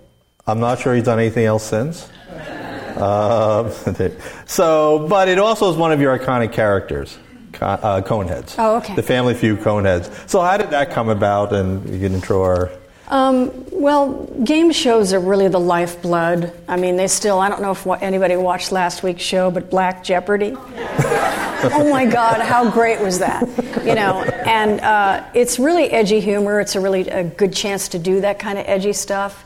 [0.47, 2.09] I'm not sure he's done anything else since.
[2.31, 3.71] Uh,
[4.47, 7.17] so, but it also is one of your iconic characters
[7.61, 8.55] uh, Coneheads.
[8.59, 8.94] Oh, okay.
[8.94, 10.29] The Family Feud Coneheads.
[10.29, 11.53] So how did that come about?
[11.53, 12.70] And you can intro our.
[13.09, 16.53] Um, well, game shows are really the lifeblood.
[16.68, 20.05] I mean, they still, I don't know if anybody watched last week's show, but Black
[20.05, 20.55] Jeopardy.
[20.57, 23.49] oh my God, how great was that?
[23.85, 26.61] You know, and uh, it's really edgy humor.
[26.61, 29.44] It's a really a good chance to do that kind of edgy stuff.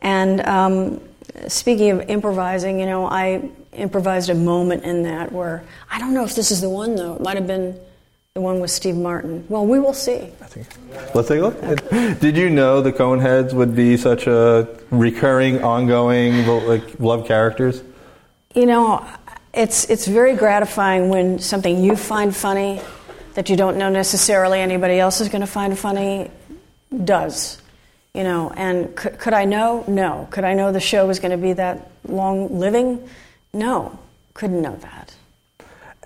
[0.00, 1.00] And um,
[1.46, 6.24] speaking of improvising, you know, I improvised a moment in that where I don't know
[6.24, 7.16] if this is the one though.
[7.16, 7.78] It might have been
[8.34, 9.44] the one with Steve Martin.
[9.48, 10.16] Well, we will see.
[10.16, 10.66] I think.
[11.14, 11.62] Let's take a look.
[11.62, 12.14] Okay.
[12.14, 17.82] Did you know the Coneheads would be such a recurring, ongoing like love characters?
[18.54, 19.06] You know,
[19.52, 22.80] it's it's very gratifying when something you find funny
[23.34, 26.30] that you don't know necessarily anybody else is going to find funny
[27.04, 27.60] does.
[28.14, 29.84] You know, and could, could I know?
[29.88, 30.28] No.
[30.30, 33.08] Could I know the show was going to be that long living?
[33.54, 33.98] No.
[34.34, 35.14] Couldn't know that.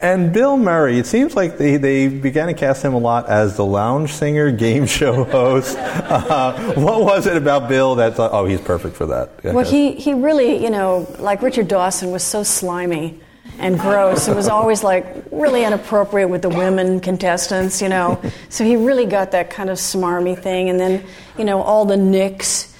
[0.00, 3.56] And Bill Murray, it seems like they, they began to cast him a lot as
[3.56, 5.76] the lounge singer, game show host.
[5.76, 9.42] Uh, what was it about Bill that thought, oh, he's perfect for that?
[9.42, 13.18] Well, he, he really, you know, like Richard Dawson was so slimy
[13.58, 14.28] and gross.
[14.28, 18.22] It was always like really inappropriate with the women contestants, you know.
[18.50, 20.68] So he really got that kind of smarmy thing.
[20.68, 21.04] And then,
[21.36, 22.74] you know, all the nicks.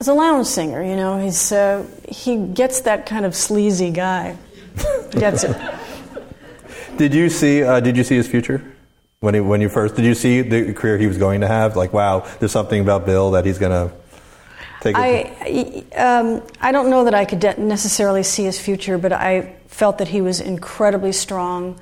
[0.00, 4.36] As a lounge singer, you know, he's uh, he gets that kind of sleazy guy.
[5.10, 5.56] Gets it.
[6.96, 7.64] Did you see?
[7.64, 8.62] Uh, did you see his future
[9.18, 9.96] when he when you first?
[9.96, 11.74] Did you see the career he was going to have?
[11.74, 13.92] Like, wow, there's something about Bill that he's going to
[14.82, 14.94] take.
[14.96, 19.56] I um, I don't know that I could de- necessarily see his future, but I
[19.66, 21.80] felt that he was incredibly strong,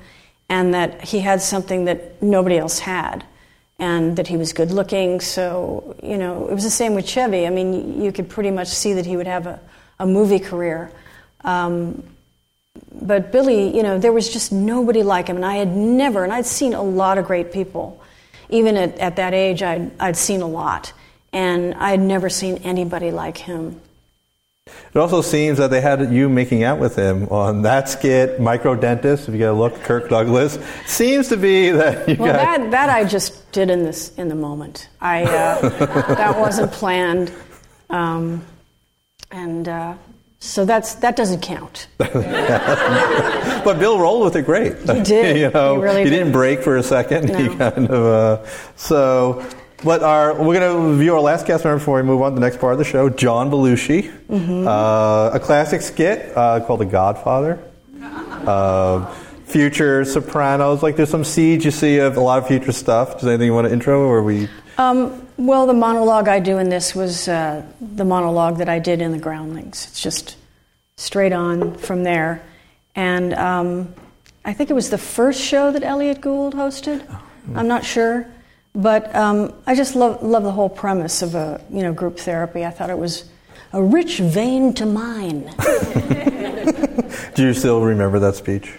[0.49, 3.25] and that he had something that nobody else had,
[3.79, 5.19] and that he was good looking.
[5.19, 7.45] So you know, it was the same with Chevy.
[7.45, 9.59] I mean, you could pretty much see that he would have a,
[9.99, 10.91] a movie career.
[11.43, 12.03] Um,
[12.91, 16.33] but Billy, you know, there was just nobody like him, and I had never, and
[16.33, 18.01] I'd seen a lot of great people.
[18.49, 20.93] Even at, at that age, I'd, I'd seen a lot,
[21.33, 23.81] and I had never seen anybody like him.
[24.93, 28.75] It also seems that they had you making out with him on that skit, Micro
[28.75, 29.27] Dentist.
[29.27, 32.07] If you get a look, Kirk Douglas seems to be that.
[32.07, 32.59] You well, got...
[32.59, 34.89] that that I just did in this in the moment.
[35.01, 35.69] I uh,
[36.15, 37.31] that wasn't planned,
[37.89, 38.45] um,
[39.31, 39.95] and uh,
[40.39, 41.87] so that's that doesn't count.
[41.97, 42.13] but
[43.79, 44.77] Bill rolled with it great.
[44.79, 45.37] He did.
[45.41, 46.17] you know, he, really he did.
[46.17, 47.29] didn't break for a second.
[47.29, 47.37] No.
[47.37, 49.47] He kind of uh, so.
[49.83, 52.35] But our, we're going to review our last cast member before we move on to
[52.35, 53.09] the next part of the show.
[53.09, 54.67] John Belushi, Mm-hmm.
[54.67, 57.59] uh, a classic skit uh, called The Godfather.
[58.37, 59.11] Uh,
[59.45, 63.15] future Sopranos, like there's some seeds you see of a lot of future stuff.
[63.15, 64.47] Does anything you want to intro, or we?
[64.77, 69.01] Um, well, the monologue I do in this was uh, the monologue that I did
[69.01, 69.87] in the Groundlings.
[69.89, 70.37] It's just
[70.97, 72.41] straight on from there,
[72.95, 73.93] and um,
[74.45, 77.03] I think it was the first show that Elliot Gould hosted.
[77.55, 78.27] I'm not sure,
[78.77, 82.63] but um, I just love love the whole premise of a you know group therapy.
[82.63, 83.25] I thought it was
[83.73, 85.53] a rich vein to mine.
[87.35, 88.71] Do you still remember that speech?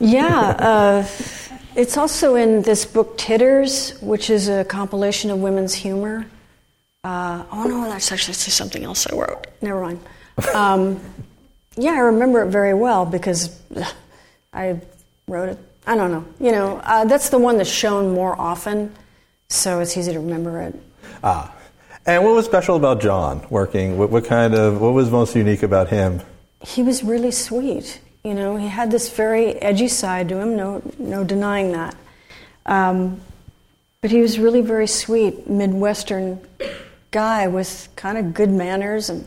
[0.00, 1.06] Yeah, uh,
[1.76, 6.26] it's also in this book Titters, which is a compilation of women's humor.
[7.04, 9.46] Uh, oh no, that's actually something else I wrote.
[9.62, 10.00] Never mind.
[10.54, 11.00] Um,
[11.76, 13.56] yeah, I remember it very well because
[14.52, 14.80] I
[15.28, 15.58] wrote it.
[15.88, 16.26] I don't know.
[16.38, 18.94] You know, uh, that's the one that's shown more often,
[19.48, 20.74] so it's easy to remember it.
[21.24, 21.50] Ah,
[22.04, 23.96] and what was special about John working?
[23.96, 26.20] What, what kind of what was most unique about him?
[26.60, 28.02] He was really sweet.
[28.22, 30.56] You know, he had this very edgy side to him.
[30.56, 31.96] No, no denying that.
[32.66, 33.22] Um,
[34.02, 36.38] but he was really very sweet, Midwestern
[37.12, 39.24] guy with kind of good manners, and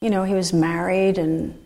[0.00, 1.56] you know, he was married, and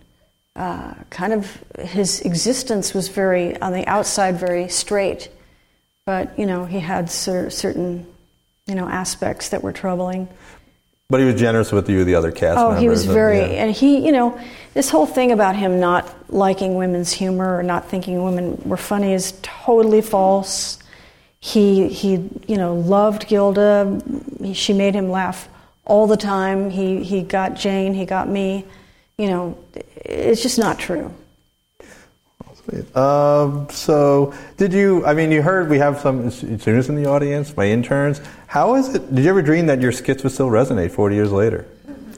[0.57, 5.31] uh, kind of his existence was very on the outside very straight,
[6.05, 8.07] but you know, he had cer- certain
[8.67, 10.29] you know aspects that were troubling.
[11.11, 12.81] But he was generous with you, the other cast Oh, members.
[12.83, 13.45] he was and- very, yeah.
[13.65, 14.39] and he, you know,
[14.73, 19.13] this whole thing about him not liking women's humor or not thinking women were funny
[19.13, 20.79] is totally false.
[21.39, 22.13] He, he,
[22.47, 24.01] you know, loved Gilda.
[24.43, 25.49] He, she made him laugh
[25.85, 26.71] all the time.
[26.71, 27.93] He, he got Jane.
[27.93, 28.65] He got me.
[29.23, 29.59] You know,
[30.05, 31.15] it's just not true.
[32.93, 35.07] Um, so, did you?
[35.07, 38.21] I mean, you heard we have some students in the audience, my interns.
[38.49, 39.15] How is it?
[39.15, 41.69] Did you ever dream that your skits would still resonate 40 years later?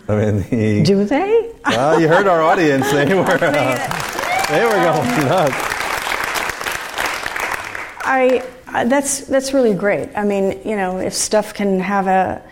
[0.08, 1.52] I mean, the, Do they?
[1.66, 5.54] well, you heard our audience; they were uh, they were going nuts.
[8.00, 10.08] I, I that's that's really great.
[10.16, 12.42] I mean, you know, if stuff can have a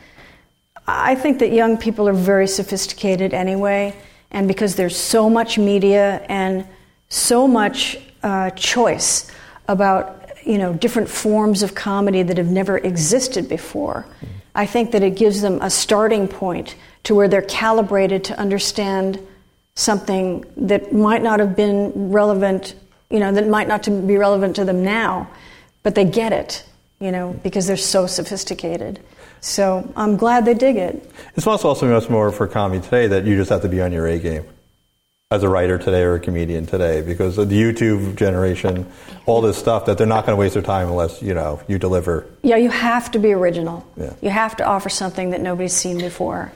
[0.86, 3.94] I think that young people are very sophisticated anyway,
[4.32, 6.66] and because there's so much media and
[7.08, 9.30] so much uh, choice
[9.68, 14.06] about you know different forms of comedy that have never existed before,
[14.54, 19.18] I think that it gives them a starting point to where they're calibrated to understand
[19.74, 22.74] something that might not have been relevant,
[23.10, 25.28] you know, that might not be relevant to them now,
[25.82, 26.64] but they get it,
[27.02, 29.00] you know, because they're so sophisticated.
[29.40, 31.10] So I'm glad they dig it.
[31.34, 33.90] It's also also much more for comedy today that you just have to be on
[33.92, 34.44] your A game
[35.32, 38.86] as a writer today or a comedian today because of the YouTube generation,
[39.26, 41.78] all this stuff that they're not going to waste their time unless you know you
[41.78, 42.26] deliver.
[42.42, 43.84] Yeah, you have to be original.
[43.96, 44.12] Yeah.
[44.20, 46.52] You have to offer something that nobody's seen before.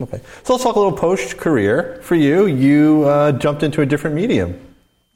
[0.00, 0.20] Okay.
[0.44, 2.46] So let's talk a little post career for you.
[2.46, 4.60] You uh, jumped into a different medium,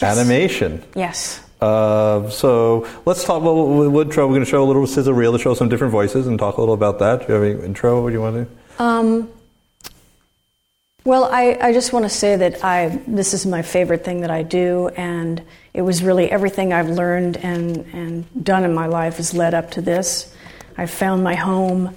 [0.01, 0.83] animation.
[0.97, 1.44] Yes.
[1.61, 3.42] Uh, so let's talk.
[3.42, 4.27] Well, what intro?
[4.27, 6.57] We're going to show a little sizzle reel to show some different voices and talk
[6.57, 7.21] a little about that.
[7.21, 8.03] Do you have any intro?
[8.03, 8.83] What do you want to?
[8.83, 9.29] Um,
[11.09, 14.31] well, I, I just want to say that I this is my favorite thing that
[14.31, 15.42] I do, and
[15.73, 19.71] it was really everything I've learned and, and done in my life has led up
[19.71, 20.35] to this.
[20.77, 21.97] I found my home.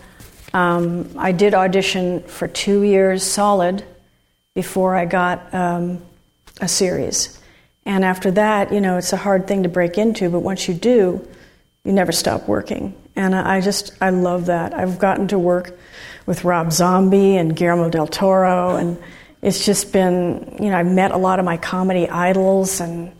[0.53, 3.83] Um, I did audition for two years solid
[4.53, 6.01] before I got um,
[6.61, 7.40] a series.
[7.85, 10.73] And after that, you know, it's a hard thing to break into, but once you
[10.73, 11.27] do,
[11.83, 12.95] you never stop working.
[13.15, 14.73] And I just, I love that.
[14.73, 15.77] I've gotten to work
[16.25, 18.97] with Rob Zombie and Guillermo del Toro, and
[19.41, 23.11] it's just been, you know, I've met a lot of my comedy idols, and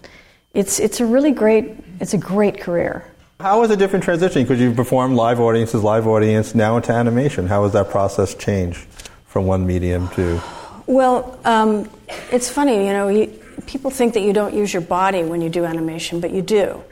[0.53, 3.05] it's, it's a really great, it's a great career.
[3.39, 4.43] How was a different transition?
[4.43, 7.47] Because you performed live audiences, live audience, now into animation.
[7.47, 8.79] How has that process changed
[9.25, 10.39] from one medium to?
[10.85, 11.89] Well, um,
[12.31, 15.49] it's funny, you know, you, people think that you don't use your body when you
[15.49, 16.83] do animation, but you do.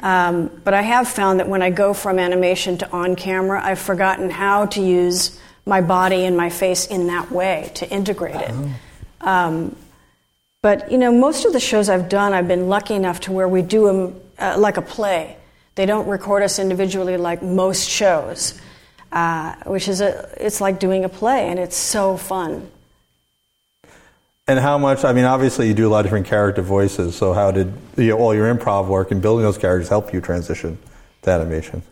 [0.00, 3.78] Um, but I have found that when I go from animation to on camera, I've
[3.78, 8.54] forgotten how to use my body and my face in that way to integrate it.
[9.20, 9.76] Um,
[10.60, 13.46] but you know, most of the shows I've done, I've been lucky enough to where
[13.46, 15.36] we do them uh, like a play.
[15.76, 18.60] They don't record us individually like most shows,
[19.12, 22.68] uh, which is a, it's like doing a play, and it's so fun.
[24.48, 25.04] And how much?
[25.04, 27.14] I mean, obviously, you do a lot of different character voices.
[27.14, 30.20] So, how did you know, all your improv work and building those characters help you
[30.20, 30.78] transition
[31.22, 31.82] to animation?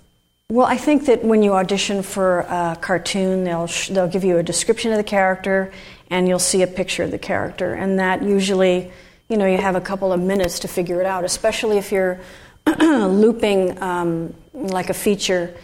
[0.51, 4.39] Well, I think that when you audition for a cartoon, they'll sh- they'll give you
[4.39, 5.73] a description of the character,
[6.11, 8.91] and you'll see a picture of the character, and that usually,
[9.29, 11.25] you know, you have a couple of minutes to figure it out.
[11.25, 12.19] Especially if you're
[12.81, 15.55] looping um, like a feature.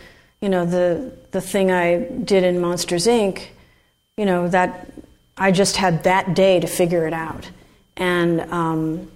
[0.41, 3.43] You know, the the thing I did in Monsters Inc.
[4.17, 4.89] You know that
[5.39, 7.51] I just had that day to figure it out,
[7.97, 9.11] and um,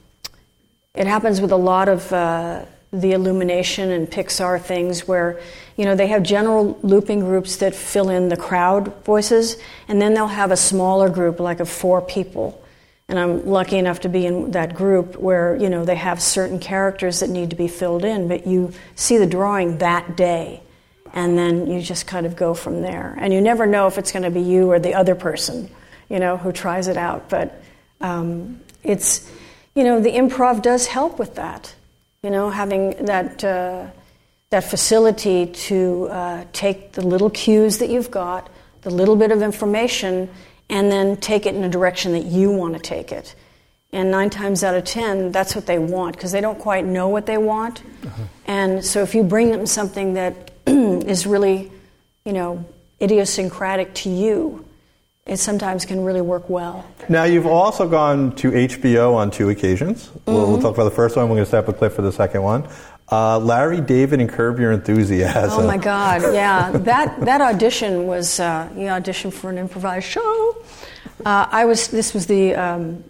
[0.94, 5.40] it happens with a lot of uh, the Illumination and Pixar things where
[5.76, 9.56] you know they have general looping groups that fill in the crowd voices,
[9.88, 12.62] and then they'll have a smaller group like of four people.
[13.08, 16.58] And I'm lucky enough to be in that group where you know they have certain
[16.58, 20.60] characters that need to be filled in, but you see the drawing that day,
[21.14, 23.16] and then you just kind of go from there.
[23.18, 25.70] And you never know if it's going to be you or the other person,
[26.10, 27.30] you know, who tries it out.
[27.30, 27.62] But
[28.02, 29.30] um, it's,
[29.74, 31.74] you know, the improv does help with that.
[32.22, 33.86] You know, having that uh,
[34.50, 38.50] that facility to uh, take the little cues that you've got,
[38.82, 40.28] the little bit of information
[40.68, 43.34] and then take it in a direction that you want to take it.
[43.92, 47.08] And nine times out of ten, that's what they want because they don't quite know
[47.08, 47.82] what they want.
[48.04, 48.22] Uh-huh.
[48.46, 51.72] And so if you bring them something that is really,
[52.24, 52.64] you know,
[53.00, 54.64] idiosyncratic to you,
[55.30, 56.84] it sometimes can really work well.
[57.08, 60.08] Now, you've also gone to HBO on two occasions.
[60.08, 60.32] Mm-hmm.
[60.32, 60.62] We'll, we'll, mm-hmm.
[60.62, 61.28] talk about the first one.
[61.28, 62.68] We're going to step a clip for the second one.
[63.12, 65.60] Uh, Larry David and Curb Your Enthusiasm.
[65.60, 66.22] Oh my God!
[66.34, 70.56] Yeah, that that audition was uh, you auditioned for an improvised show.
[71.24, 71.88] Uh, I was.
[71.88, 73.02] This was the um,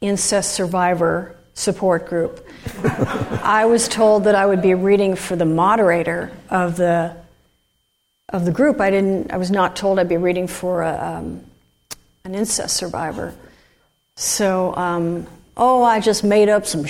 [0.00, 2.46] incest survivor support group.
[3.42, 7.14] I was told that I would be reading for the moderator of the
[8.28, 8.80] of the group.
[8.80, 9.32] I didn't.
[9.32, 11.44] I was not told I'd be reading for a, um,
[12.24, 13.34] an incest survivor.
[14.16, 16.86] So, um, oh, I just made up some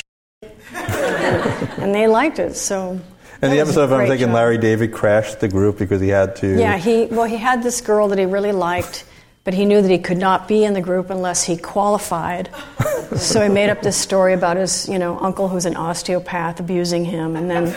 [0.73, 2.57] and they liked it.
[2.57, 3.01] So.
[3.40, 4.37] And the episode, I'm thinking, job.
[4.37, 6.59] Larry David crashed the group because he had to.
[6.59, 9.05] Yeah, he well, he had this girl that he really liked,
[9.44, 12.48] but he knew that he could not be in the group unless he qualified.
[13.16, 17.05] so he made up this story about his, you know, uncle who's an osteopath abusing
[17.05, 17.74] him, and then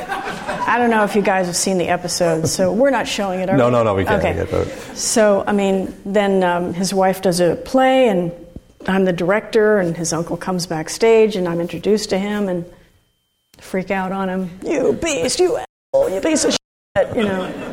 [0.67, 3.47] I don't know if you guys have seen the episode, so we're not showing it.
[3.47, 4.23] no, no, no, we can't.
[4.23, 4.71] Okay.
[4.93, 8.31] So I mean, then um, his wife does a play, and
[8.87, 12.65] I'm the director, and his uncle comes backstage, and I'm introduced to him, and
[13.59, 14.59] freak out on him.
[14.63, 16.51] You beast, you asshole, you piece of
[16.97, 17.64] shit, you know.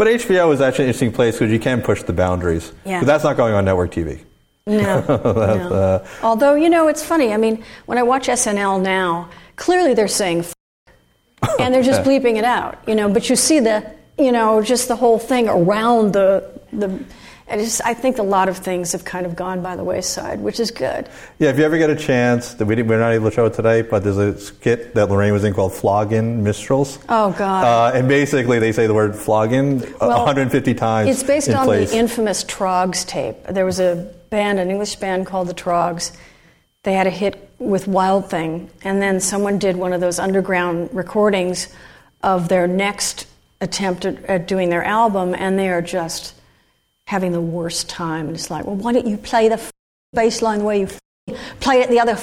[0.00, 2.72] But HBO is actually an interesting place because you can push the boundaries.
[2.86, 3.00] Yeah.
[3.00, 4.24] But that's not going on network TV.
[4.66, 5.04] No.
[5.06, 5.14] no.
[5.14, 7.34] Uh, Although, you know, it's funny.
[7.34, 10.54] I mean, when I watch SNL now, clearly they're saying f-
[11.60, 14.88] and they're just bleeping it out, you know, but you see the, you know, just
[14.88, 17.04] the whole thing around the, the
[17.50, 20.40] and just, I think a lot of things have kind of gone by the wayside,
[20.40, 21.08] which is good.
[21.40, 23.82] Yeah, if you ever get a chance, we we're not able to show it today,
[23.82, 27.00] but there's a skit that Laraine was in called Flogging Minstrels.
[27.08, 27.64] Oh, God.
[27.64, 31.10] Uh, and basically, they say the word flogging well, 150 times.
[31.10, 31.90] It's based in on place.
[31.90, 33.36] the infamous Troggs tape.
[33.48, 36.16] There was a band, an English band called the Troggs.
[36.84, 40.90] They had a hit with Wild Thing, and then someone did one of those underground
[40.92, 41.68] recordings
[42.22, 43.26] of their next
[43.60, 46.34] attempt at, at doing their album, and they are just
[47.10, 48.28] having the worst time.
[48.28, 49.60] And it's like, well, why don't you play the
[50.12, 50.88] bass line the way you
[51.58, 52.16] play it the other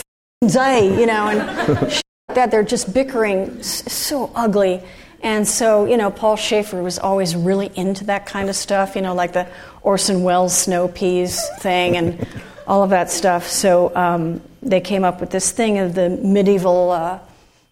[0.47, 2.01] day, you know, and
[2.33, 2.51] that.
[2.51, 4.81] They're just bickering so ugly.
[5.21, 9.01] And so, you know, Paul Shaffer was always really into that kind of stuff, you
[9.01, 9.49] know, like the
[9.81, 12.25] Orson Welles snow peas thing and
[12.65, 13.45] all of that stuff.
[13.47, 17.19] So um, they came up with this thing of the medieval uh,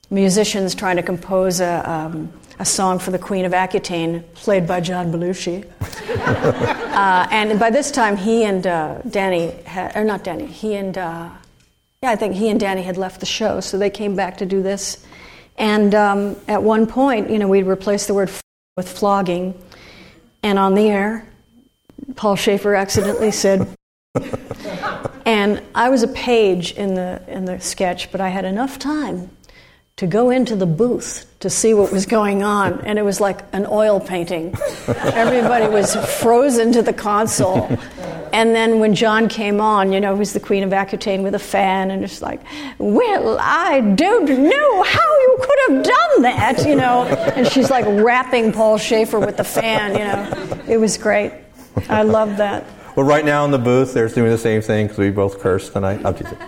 [0.09, 4.79] musicians trying to compose a, um, a song for the Queen of Aquitaine, played by
[4.79, 5.65] John Belushi.
[6.95, 10.97] uh, and by this time, he and uh, Danny, had, or not Danny, he and,
[10.97, 11.29] uh,
[12.01, 14.45] yeah, I think he and Danny had left the show, so they came back to
[14.45, 15.05] do this.
[15.57, 18.41] And um, at one point, you know, we'd replace the word f-
[18.77, 19.59] with flogging.
[20.43, 21.27] And on the air,
[22.15, 23.67] Paul Shaffer accidentally said,
[25.25, 29.29] and I was a page in the, in the sketch, but I had enough time
[29.97, 33.39] to go into the booth to see what was going on, and it was like
[33.53, 34.53] an oil painting.
[34.87, 37.69] Everybody was frozen to the console.
[38.33, 41.33] And then when John came on, you know, he was the Queen of Aquitaine with
[41.33, 42.41] a fan, and it's like,
[42.77, 47.03] well, I don't know how you could have done that, you know.
[47.05, 50.63] And she's like wrapping Paul Shaffer with the fan, you know.
[50.67, 51.31] It was great.
[51.87, 52.65] I love that.
[52.95, 55.73] Well, right now in the booth, they're doing the same thing because we both cursed
[55.73, 55.99] tonight.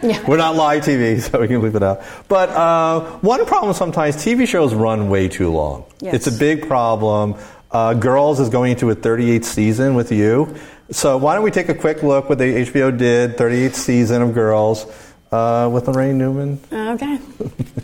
[0.02, 0.26] Yeah.
[0.28, 2.02] We're not live TV, so we can leave it out.
[2.30, 5.86] But uh, one problem sometimes TV shows run way too long.
[6.00, 6.14] Yes.
[6.14, 7.36] It's a big problem.
[7.70, 10.56] Uh, Girls is going into a 38th season with you.
[10.90, 14.34] So why don't we take a quick look what the HBO did, 38th season of
[14.34, 14.86] Girls,
[15.34, 16.62] uh, with Laraine Newman.
[16.72, 17.20] Okay.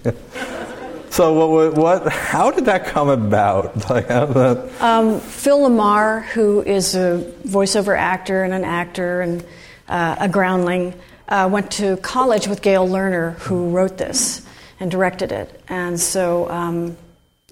[1.14, 3.88] So what, what, how did that come about?
[3.91, 4.82] Like, that...
[4.82, 9.45] Um, Phil LaMarr, who is a voiceover actor and an actor and
[9.88, 10.95] uh, a groundling,
[11.30, 14.43] uh, went to college with Gail Lerner, who wrote this
[14.80, 15.61] and directed it.
[15.68, 16.97] And so um,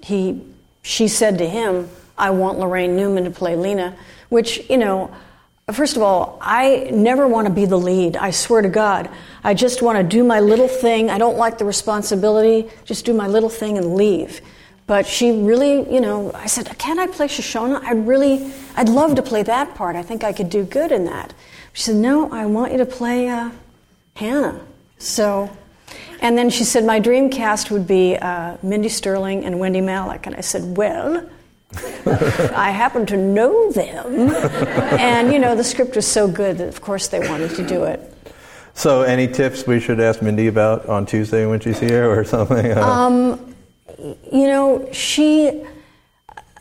[0.02, 0.42] he,
[0.82, 1.88] she said to him,
[2.18, 3.96] I want Laraine Newman to play Lena,
[4.28, 5.14] which, you know,
[5.72, 8.16] First of all, I never want to be the lead.
[8.16, 9.08] I swear to God.
[9.42, 11.10] I just want to do my little thing.
[11.10, 12.68] I don't like the responsibility.
[12.84, 14.40] Just do my little thing and leave.
[14.86, 17.82] But she really, you know, I said, "Can I play Shoshanna?
[17.82, 19.96] I'd really, I'd love to play that part.
[19.96, 21.32] I think I could do good in that."
[21.72, 23.50] She said, "No, I want you to play uh,
[24.16, 24.60] Hannah."
[24.98, 25.50] So,
[26.20, 30.26] and then she said, "My dream cast would be uh, Mindy Sterling and Wendy Malick."
[30.26, 31.28] And I said, "Well."
[32.06, 34.30] I happen to know them.
[34.98, 37.84] and, you know, the script was so good that, of course, they wanted to do
[37.84, 38.00] it.
[38.74, 42.72] So, any tips we should ask Mindy about on Tuesday when she's here or something?
[42.78, 43.54] Um,
[43.98, 45.62] you know, she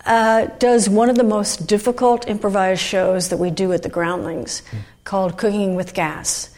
[0.05, 4.61] uh, does one of the most difficult improvised shows that we do at the Groundlings
[5.03, 6.49] called Cooking with Gas.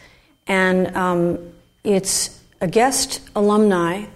[0.46, 1.52] And um,
[1.84, 4.06] it's a guest alumni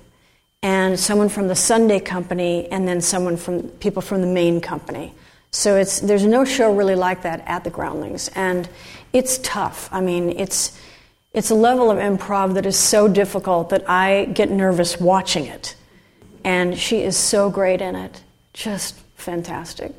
[0.62, 5.14] and someone from the Sunday company, and then someone from people from the main company.
[5.50, 8.68] So it's there's no show really like that at the Groundlings, and
[9.12, 9.88] it's tough.
[9.92, 10.78] I mean, it's
[11.32, 15.76] it's a level of improv that is so difficult that I get nervous watching it.
[16.44, 19.92] And she is so great in it, just fantastic.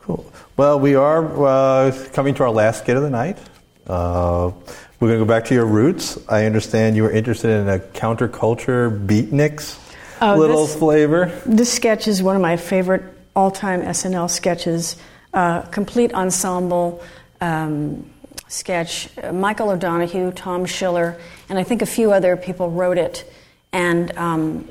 [0.00, 0.24] Cool.
[0.56, 3.38] Well, we are uh, coming to our last skit of the night.
[3.86, 4.52] Uh,
[5.00, 6.18] we're going to go back to your roots.
[6.28, 9.78] I understand you were interested in a counterculture beatniks
[10.20, 11.32] Oh, little this- flavor.
[11.46, 13.02] This sketch is one of my favorite
[13.34, 14.96] all-time SNL sketches.
[15.32, 17.02] Uh, complete ensemble
[17.40, 18.10] um,
[18.48, 19.08] sketch.
[19.32, 23.32] Michael O'Donoghue, Tom Schiller, and I think a few other people wrote it.
[23.72, 24.68] And um,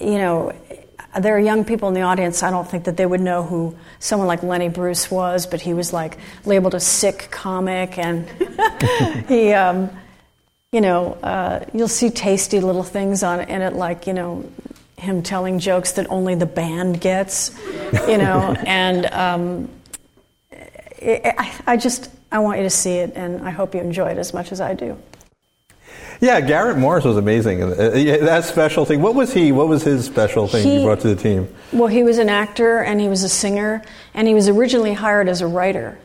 [0.00, 0.52] you know,
[1.20, 2.42] there are young people in the audience.
[2.42, 5.74] I don't think that they would know who someone like Lenny Bruce was, but he
[5.74, 8.28] was like labeled a sick comic, and
[9.28, 9.52] he.
[9.52, 9.90] Um,
[10.74, 14.44] you know, uh, you'll see tasty little things on it, in it, like you know,
[14.96, 17.56] him telling jokes that only the band gets,
[18.08, 19.70] you know, and um,
[20.98, 24.10] it, I, I just I want you to see it, and I hope you enjoy
[24.10, 24.98] it as much as I do.
[26.20, 27.60] Yeah, Garrett Morris was amazing.
[27.70, 29.02] That special thing.
[29.02, 29.52] What was he?
[29.52, 31.48] What was his special thing He- you brought to the team?
[31.72, 33.82] Well, he was an actor and he was a singer,
[34.14, 35.98] and he was originally hired as a writer,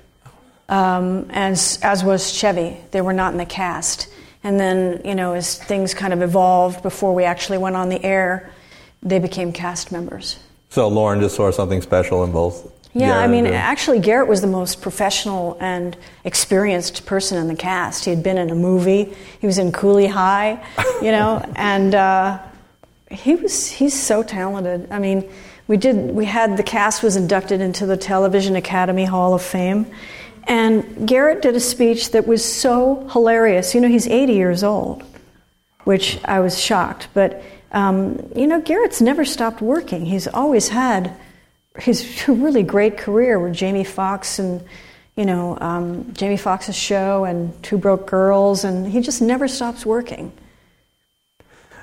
[0.68, 2.78] um, as as was Chevy.
[2.92, 4.08] They were not in the cast,
[4.44, 8.04] and then you know as things kind of evolved before we actually went on the
[8.04, 8.50] air,
[9.04, 10.38] they became cast members.
[10.70, 12.72] So Lorne just saw something special in both.
[12.94, 18.06] Yeah, I mean, actually, Garrett was the most professional and experienced person in the cast.
[18.06, 19.16] He had been in a movie.
[19.40, 20.64] He was in Cooley High,
[21.00, 22.40] you know, and uh,
[23.12, 24.92] he was he's so talented.
[24.92, 25.30] I mean,
[25.68, 29.86] we did we had the cast was inducted into the Television Academy Hall of Fame,
[30.46, 33.76] and Garrett did a speech that was so hilarious.
[33.76, 35.04] You know, he's 80 years old,
[35.84, 37.44] which I was shocked, but.
[37.72, 40.08] Um, you know, Garrett's never stopped working.
[40.08, 41.16] He's always had
[41.80, 44.64] his really great career with Jamie Foxx and
[45.16, 49.86] you know, um, Jamie Foxx's show and Two Broke Girls, and he just never stops
[49.86, 50.32] working.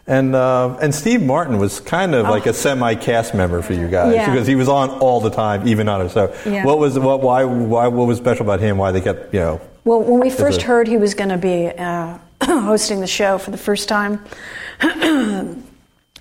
[0.07, 3.89] And uh, and Steve Martin was kind of like a semi cast member for you
[3.89, 4.15] guys Oh.
[4.15, 4.31] Yeah.
[4.31, 6.33] because he was on all the time, even on a show.
[6.47, 6.65] Yeah.
[6.65, 8.79] What was what why why what was special about him?
[8.79, 9.61] Why they kept you know?
[9.85, 13.37] Well, when we first a- heard he was going to be uh, hosting the show
[13.39, 14.25] for the first time,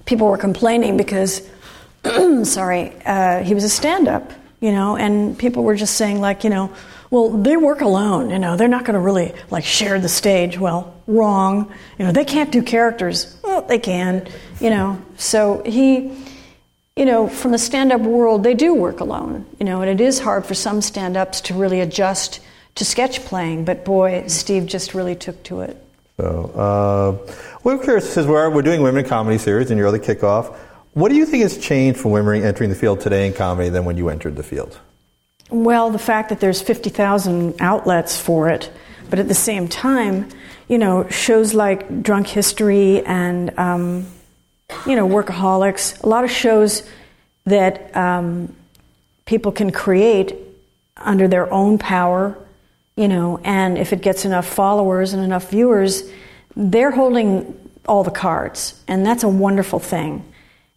[0.06, 1.48] people were complaining because,
[2.46, 6.50] sorry, uh, he was a stand-up, you know, and people were just saying like, you
[6.50, 6.74] know,
[7.12, 10.58] well, they work alone, you know, they're not going to really like share the stage.
[10.58, 13.38] Well, wrong, you know, they can't do characters.
[13.44, 14.28] Well, they can,
[14.60, 15.02] you know.
[15.18, 16.12] So he
[16.96, 20.02] you know, from the stand up world, they do work alone, you know, and it
[20.02, 22.40] is hard for some stand ups to really adjust
[22.76, 25.76] to sketch playing, but boy, Steve just really took to it.
[26.18, 27.34] So uh,
[27.64, 30.58] we're curious since we're we're doing women comedy series and you're the kickoff.
[30.96, 33.84] What do you think has changed from women entering the field today in comedy than
[33.84, 34.80] when you entered the field?
[35.50, 38.72] Well, the fact that there's 50,000 outlets for it,
[39.10, 40.30] but at the same time,
[40.70, 44.08] you know, shows like Drunk History and, um,
[44.88, 46.90] you know, Workaholics, a lot of shows
[47.44, 48.56] that um,
[49.26, 50.34] people can create
[50.96, 52.38] under their own power,
[52.96, 56.10] you know, and if it gets enough followers and enough viewers,
[56.56, 60.24] they're holding all the cards, and that's a wonderful thing.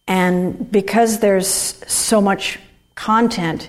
[0.09, 2.59] And because there's so much
[2.95, 3.69] content,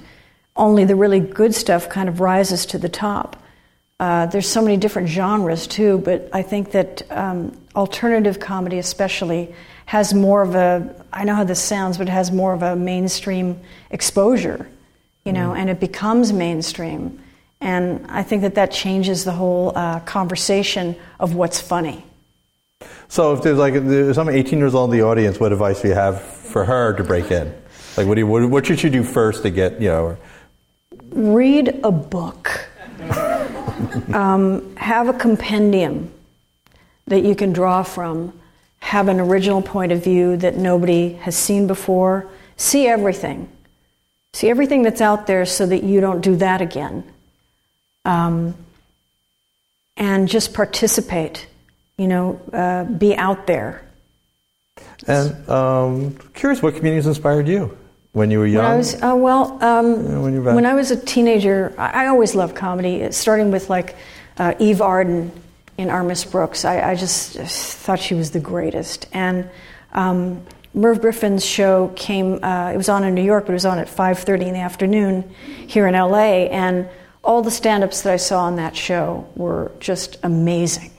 [0.55, 3.35] only the really good stuff kind of rises to the top.
[3.99, 9.53] Uh, there's so many different genres too, but I think that um, alternative comedy, especially,
[9.85, 12.75] has more of a I know how this sounds, but it has more of a
[12.75, 13.59] mainstream
[13.89, 14.69] exposure,
[15.25, 17.21] you know, and it becomes mainstream.
[17.59, 22.05] And I think that that changes the whole uh, conversation of what's funny.
[23.09, 25.89] So if there's like there's someone 18 years old in the audience, what advice do
[25.89, 27.53] you have for her to break in?
[27.97, 30.17] Like what do you, what, what should she do first to get you know?
[31.11, 32.69] read a book.
[34.13, 36.11] um, have a compendium
[37.07, 38.33] that you can draw from.
[38.81, 42.29] Have an original point of view that nobody has seen before.
[42.57, 43.49] See everything.
[44.33, 47.03] See everything that's out there so that you don't do that again.
[48.05, 48.55] Um,
[49.97, 51.47] and just participate.
[51.99, 53.85] You know, uh, be out there.
[55.05, 57.77] And um, curious, what comedians inspired you
[58.13, 58.63] when you were young?
[58.63, 62.35] When I was, uh, well, um, when when I was a teenager, I, I always
[62.35, 63.95] loved comedy, starting with like
[64.37, 65.31] uh, Eve Arden
[65.77, 66.65] in Our Miss Brooks.
[66.65, 69.07] I, I just, just thought she was the greatest.
[69.13, 69.49] And
[69.93, 73.65] um, Merv Griffin's show came, uh, it was on in New York, but it was
[73.65, 75.33] on at 5.30 in the afternoon
[75.67, 76.47] here in LA.
[76.51, 76.89] And
[77.23, 80.91] all the stand-ups that I saw on that show were just amazing.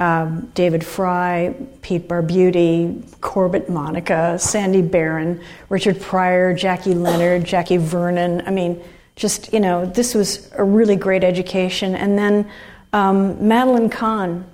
[0.00, 8.42] Um, David Frye, Pete Barbuti, Corbett Monica, Sandy Baron, Richard Pryor, Jackie Leonard, Jackie Vernon.
[8.46, 8.82] I mean,
[9.14, 11.94] just, you know, this was a really great education.
[11.94, 12.50] And then
[12.94, 14.46] um, Madeline Kahn.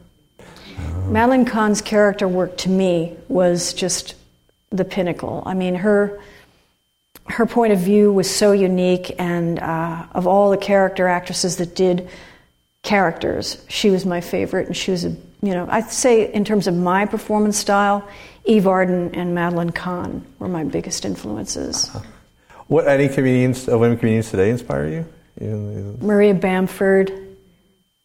[1.07, 4.17] Madeline Kahn's character work to me was just
[4.71, 5.45] the pinnacle.
[5.47, 6.21] I mean, her
[7.29, 11.75] her point of view was so unique, and uh, of all the character actresses that
[11.75, 12.09] did
[12.83, 15.17] characters, she was my favorite, and she was a
[15.47, 18.07] you know I'd say in terms of my performance style,
[18.45, 21.91] Eve Arden and Madeline Kahn were my biggest influences.
[22.67, 25.07] What any comedians, uh, women comedians today inspire you?
[25.41, 27.13] You- Maria Bamford,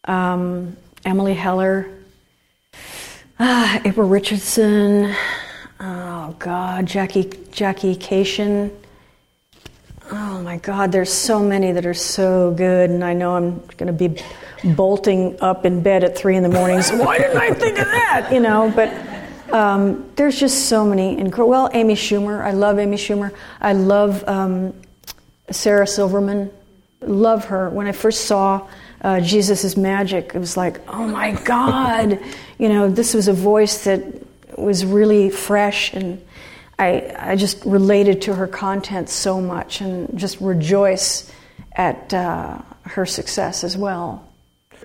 [0.04, 1.88] um, Emily Heller,
[3.40, 5.12] ah, April Richardson.
[5.80, 8.70] Oh God, Jackie Jackie Kashian.
[10.52, 13.92] My God, there's so many that are so good, and I know I'm going to
[13.94, 14.22] be
[14.74, 16.82] bolting up in bed at three in the morning.
[16.82, 18.28] So why didn't I think of that?
[18.30, 18.92] You know, but
[19.50, 21.16] um, there's just so many.
[21.16, 21.48] Incredible.
[21.48, 22.44] Well, Amy Schumer.
[22.44, 23.34] I love Amy Schumer.
[23.62, 24.74] I love um,
[25.50, 26.50] Sarah Silverman.
[27.00, 27.70] Love her.
[27.70, 28.68] When I first saw
[29.00, 32.18] uh, Jesus Magic, it was like, oh my God.
[32.58, 34.04] you know, this was a voice that
[34.58, 36.22] was really fresh and
[36.78, 41.30] I, I just related to her content so much and just rejoice
[41.72, 44.28] at uh, her success as well.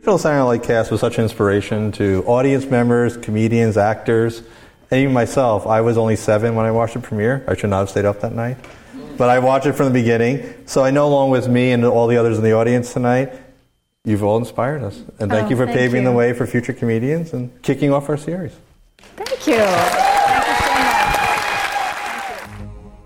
[0.04, 4.44] Phil Sanger Like Cast was such an inspiration to audience members, comedians, actors,
[4.92, 5.66] and even myself.
[5.66, 7.44] I was only seven when I watched the premiere.
[7.48, 8.58] I should not have stayed up that night.
[9.18, 10.54] But I watched it from the beginning.
[10.68, 13.34] So I know, along with me and all the others in the audience tonight,
[14.06, 15.02] you've all inspired us.
[15.20, 18.08] And thank Oh, you for thank paving the way for future comedians and kicking off
[18.10, 18.54] our series.
[19.16, 20.07] Thank you.